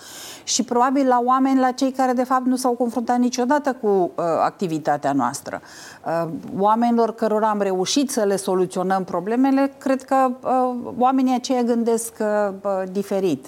[0.43, 4.23] și probabil la oameni, la cei care de fapt nu s-au confruntat niciodată cu uh,
[4.43, 5.61] activitatea noastră.
[6.05, 12.13] Uh, oamenilor cărora am reușit să le soluționăm problemele, cred că uh, oamenii aceia gândesc
[12.19, 13.47] uh, diferit.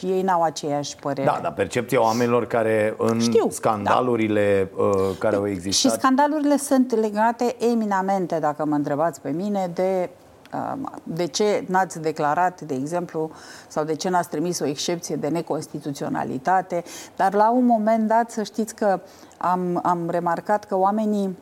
[0.00, 1.26] Ei n-au aceeași părere.
[1.26, 4.82] Da, dar percepția oamenilor care în Știu, scandalurile da.
[4.82, 5.92] uh, care au existat...
[5.92, 10.10] Și scandalurile sunt legate eminamente, dacă mă întrebați pe mine, de
[11.02, 13.30] de ce n-ați declarat, de exemplu,
[13.68, 16.84] sau de ce n-ați trimis o excepție de neconstituționalitate,
[17.16, 19.00] dar la un moment dat să știți că
[19.38, 21.36] am, am remarcat că oamenii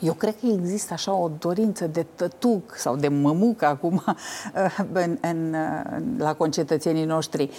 [0.00, 4.02] Eu cred că există așa o dorință de tătuc sau de mămuc acum
[4.92, 5.56] în, în,
[6.18, 7.50] la concetățenii noștri.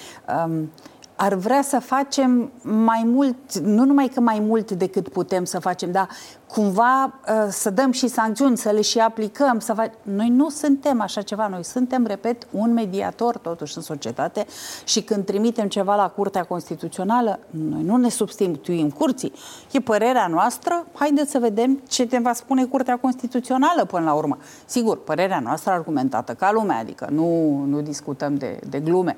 [1.20, 5.60] Um, ar vrea să facem mai mult, nu numai că mai mult decât putem să
[5.60, 6.08] facem, dar
[6.48, 9.60] cumva uh, să dăm și sancțiuni, să le și aplicăm.
[9.60, 9.92] Să fac...
[10.02, 14.46] Noi nu suntem așa ceva, noi suntem, repet, un mediator totuși în societate
[14.84, 19.34] și când trimitem ceva la Curtea Constituțională, noi nu ne substituim curții.
[19.72, 24.38] E părerea noastră, haideți să vedem ce te va spune Curtea Constituțională până la urmă.
[24.66, 29.18] Sigur, părerea noastră argumentată ca lumea, adică nu, nu discutăm de, de glume.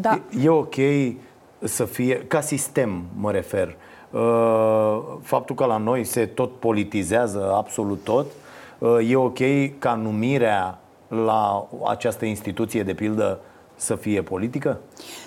[0.00, 0.20] Da.
[0.30, 0.74] E, e ok
[1.58, 3.76] să fie, ca sistem mă refer,
[4.10, 8.26] uh, faptul că la noi se tot politizează absolut tot,
[8.78, 9.38] uh, e ok
[9.78, 10.78] ca numirea
[11.08, 13.40] la această instituție, de pildă,
[13.76, 14.80] să fie politică?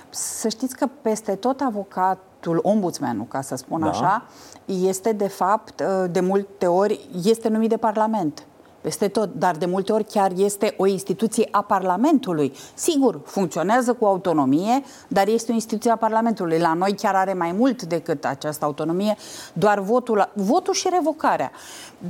[0.10, 3.88] Să știți că peste tot avocatul, ombudsmanul, ca să spun da.
[3.88, 4.26] așa,
[4.66, 8.46] este de fapt, uh, de multe ori, este numit de Parlament
[8.88, 12.54] peste tot, dar de multe ori chiar este o instituție a Parlamentului.
[12.74, 16.60] Sigur, funcționează cu autonomie, dar este o instituție a Parlamentului.
[16.60, 19.16] La noi chiar are mai mult decât această autonomie,
[19.54, 21.52] doar votul, votul și revocarea.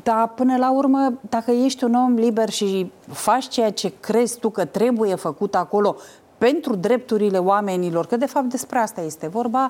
[0.04, 4.50] Dar până la urmă, dacă ești un om liber și faci ceea ce crezi tu
[4.50, 5.96] că trebuie făcut acolo
[6.38, 9.70] pentru drepturile oamenilor, că de fapt despre asta este vorba,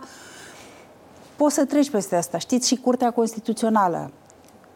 [1.35, 2.37] poți să treci peste asta.
[2.37, 4.11] Știți, și Curtea Constituțională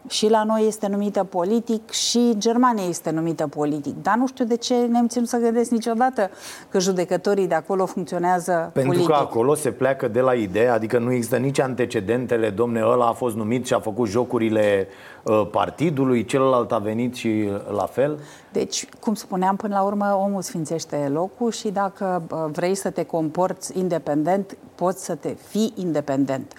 [0.08, 4.02] și la noi este numită politic și Germania este numită politic.
[4.02, 6.30] Dar nu știu de ce nemții nu să gândesc niciodată
[6.68, 9.14] că judecătorii de acolo funcționează Pentru politic.
[9.14, 13.12] că acolo se pleacă de la ideea, adică nu există nici antecedentele, domne, ăla a
[13.12, 14.88] fost numit și a făcut jocurile
[15.22, 18.18] uh, partidului, celălalt a venit și la fel.
[18.52, 23.04] Deci, cum spuneam, până la urmă omul sfințește locul și dacă uh, vrei să te
[23.04, 26.52] comporți independent, poți să te fii independent.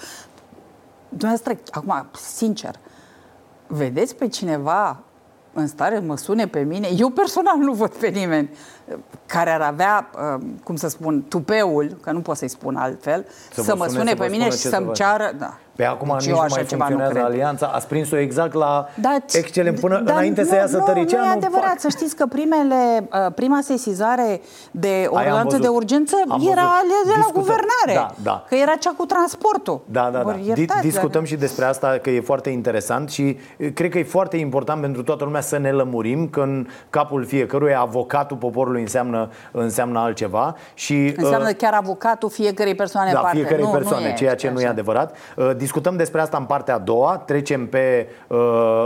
[1.10, 2.76] Dumneavoastră, acum, sincer,
[3.74, 5.04] vedeți pe cineva
[5.54, 8.50] în stare mă sune pe mine, eu personal nu văd pe nimeni
[9.26, 13.62] care ar avea, uh, cum să spun, tupeul, că nu pot să-i spun altfel, să,
[13.62, 15.32] să mă sune, sune pe mine și să-mi ceară...
[15.38, 15.58] Da.
[15.76, 19.80] Pe acum deci nici nu mai funcționează nu alianța, ați prins-o exact la da, excelent
[19.80, 21.26] până da, înainte nu, să iasă nu, Tăricianu.
[21.26, 21.80] Nu e adevărat, fac.
[21.80, 26.72] să știți că primele, uh, prima sesizare de ordonanță de urgență era
[27.06, 27.40] de la Discută.
[27.40, 28.46] guvernare, da, da.
[28.48, 29.82] că era cea cu transportul.
[29.86, 30.36] Da, da, da.
[30.44, 31.26] Iertați, Discutăm dar...
[31.26, 35.04] și despre asta, că e foarte interesant și uh, cred că e foarte important pentru
[35.04, 40.56] toată lumea să ne lămurim că în capul fiecăruia avocatul poporului înseamnă, înseamnă altceva.
[40.74, 43.38] Și, înseamnă uh, chiar avocatul fiecărei persoane da, parte.
[43.38, 44.56] fiecărei nu, persoane, nu e, ceea ce așa.
[44.56, 45.16] nu e adevărat.
[45.36, 48.38] Uh, discutăm despre asta în partea a doua, trecem pe uh,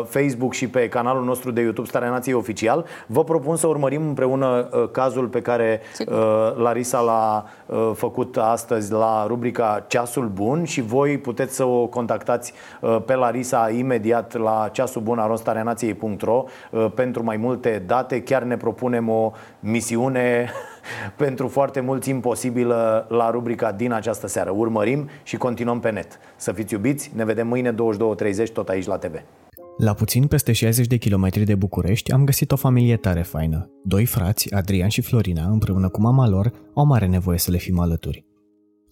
[0.06, 2.86] Facebook și pe canalul nostru de YouTube Starea Nației Oficial.
[3.08, 6.16] Vă propun să urmărim împreună uh, cazul pe care uh,
[6.56, 12.54] Larisa l-a uh, făcut astăzi la rubrica Ceasul Bun și voi puteți să o contactați
[12.82, 18.22] uh, pe Larisa imediat la ceasulbun.ro uh, pentru mai multe date.
[18.22, 19.32] Chiar ne propunem o
[19.78, 20.50] misiune
[21.24, 24.52] pentru foarte mulți imposibilă la rubrica din această seară.
[24.52, 26.20] Urmărim și continuăm pe net.
[26.36, 27.78] Să fiți iubiți, ne vedem mâine 22.30
[28.54, 29.14] tot aici la TV.
[29.78, 33.70] La puțin peste 60 de kilometri de București am găsit o familie tare faină.
[33.84, 37.80] Doi frați, Adrian și Florina, împreună cu mama lor, au mare nevoie să le fim
[37.80, 38.26] alături.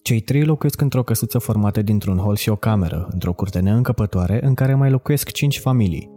[0.01, 4.53] Cei trei locuiesc într-o căsuță formată dintr-un hol și o cameră, într-o curte neîncăpătoare în
[4.53, 6.14] care mai locuiesc cinci familii.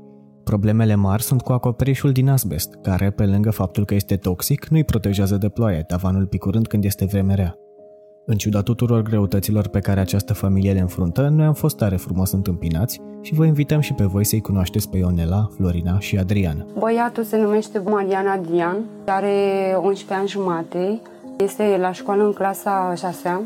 [0.49, 4.85] Problemele mari sunt cu acoperișul din asbest, care, pe lângă faptul că este toxic, nu-i
[4.85, 7.57] protejează de ploaie, tavanul picurând când este vreme rea.
[8.27, 12.33] În ciuda tuturor greutăților pe care această familie le înfruntă, noi am fost tare frumos
[12.33, 16.67] întâmpinați și vă invităm și pe voi să-i cunoașteți pe Ionela, Florina și Adrian.
[16.79, 18.77] Băiatul se numește Marian Adrian,
[19.07, 19.35] are
[19.83, 21.01] 11 ani jumate,
[21.39, 23.41] este la școală în clasa 6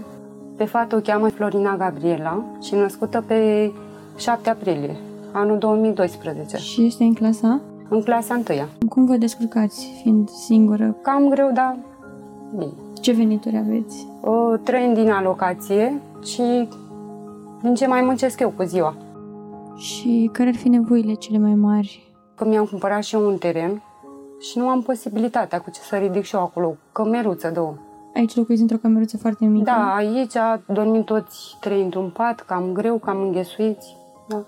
[0.57, 3.70] Pe fată o cheamă Florina Gabriela și născută pe
[4.16, 4.96] 7 aprilie
[5.33, 6.57] anul 2012.
[6.57, 7.61] Și este în clasa?
[7.89, 8.68] În clasa întâia.
[8.89, 10.97] Cum vă descurcați fiind singură?
[11.03, 11.76] Cam greu, dar
[12.57, 12.72] bine.
[13.01, 14.07] Ce venituri aveți?
[14.20, 16.68] O, trăind din alocație și
[17.62, 18.95] din ce mai muncesc eu cu ziua.
[19.76, 22.12] Și care ar fi nevoile cele mai mari?
[22.35, 23.83] Că mi-am cumpărat și eu un teren
[24.41, 26.76] și nu am posibilitatea cu ce să ridic și eu acolo.
[26.93, 27.74] Cămeruță, două.
[28.14, 29.64] Aici locuiți într-o cameruță foarte mică?
[29.64, 30.33] Da, aici
[30.66, 33.97] dormim toți trei într-un pat, cam greu, cam înghesuiți.
[34.28, 34.43] Da.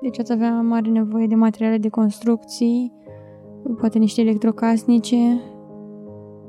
[0.00, 2.92] Deci ați avea mare nevoie de materiale de construcții,
[3.78, 5.40] poate niște electrocasnice.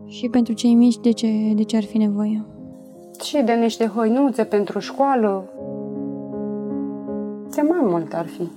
[0.06, 2.46] Și pentru cei mici, de ce, de ce ar fi nevoie?
[3.24, 5.50] Și de niște hăinuțe pentru școală.
[7.54, 8.48] Ce mai mult ar fi.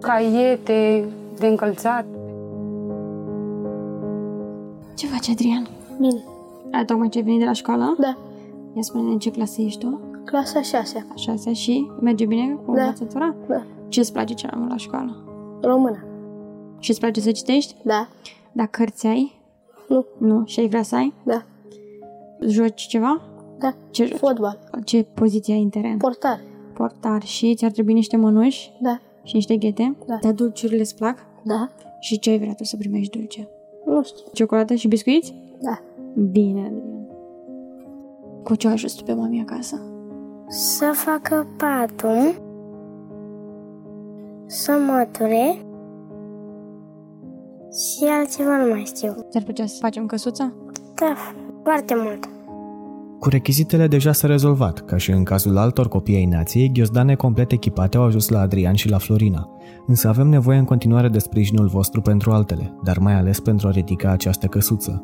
[0.00, 1.04] Caiete
[1.38, 2.04] de încălțat.
[4.94, 5.66] Ce faci, Adrian?
[6.00, 6.24] Bine.
[6.72, 7.96] A, tocmai ce ai venit de la școală?
[7.98, 8.16] Da.
[8.72, 10.00] Ia spune în ce clasă ești tu?
[10.24, 11.06] Clasa 6.
[11.14, 12.82] 6 și merge bine cu da.
[12.82, 13.34] învățătura?
[13.48, 13.62] Da.
[13.94, 15.24] Ce îți place cel mai mult la școală?
[15.62, 16.04] Română.
[16.78, 17.76] Și îți place să citești?
[17.82, 18.08] Da.
[18.52, 19.40] Dar cărți ai?
[19.88, 20.06] Nu.
[20.18, 20.42] Nu.
[20.46, 21.12] Și ai vrea să ai?
[21.22, 21.44] Da.
[22.40, 23.20] Joci ceva?
[23.58, 23.74] Da.
[23.90, 24.18] Ce joci?
[24.18, 24.58] Fotbal.
[24.84, 25.96] Ce poziție ai în teren?
[25.96, 26.40] Portar.
[26.72, 27.22] Portar.
[27.22, 28.72] Și ți-ar trebui niște mănuși?
[28.80, 29.00] Da.
[29.22, 29.96] Și niște ghete?
[30.06, 30.18] Da.
[30.22, 31.18] Dar dulciurile îți plac?
[31.42, 31.68] Da.
[32.00, 33.48] Și ce ai vrea tu să primești dulce?
[33.86, 34.24] Nu știu.
[34.32, 35.34] Ciocolată și biscuiți?
[35.60, 35.80] Da.
[36.30, 37.06] Bine, Adrian.
[38.42, 39.80] Cu ce ajuns tu pe mami acasă?
[40.48, 42.42] Să facă patul,
[44.46, 45.58] să măture
[47.70, 49.14] și altceva nu mai știu.
[49.30, 50.52] Ți-ar plăcea să facem căsuța?
[50.94, 51.14] Da,
[51.62, 52.28] foarte mult.
[53.18, 57.52] Cu rechizitele deja s-a rezolvat, ca și în cazul altor copii ai nației, ghiozdane complet
[57.52, 59.48] echipate au ajuns la Adrian și la Florina.
[59.86, 63.70] Însă avem nevoie în continuare de sprijinul vostru pentru altele, dar mai ales pentru a
[63.70, 65.02] ridica această căsuță.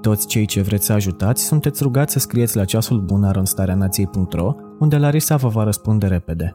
[0.00, 4.96] Toți cei ce vreți să ajutați sunteți rugați să scrieți la ceasul bun aronstareanației.ro, unde
[4.96, 6.54] Larisa vă va răspunde repede.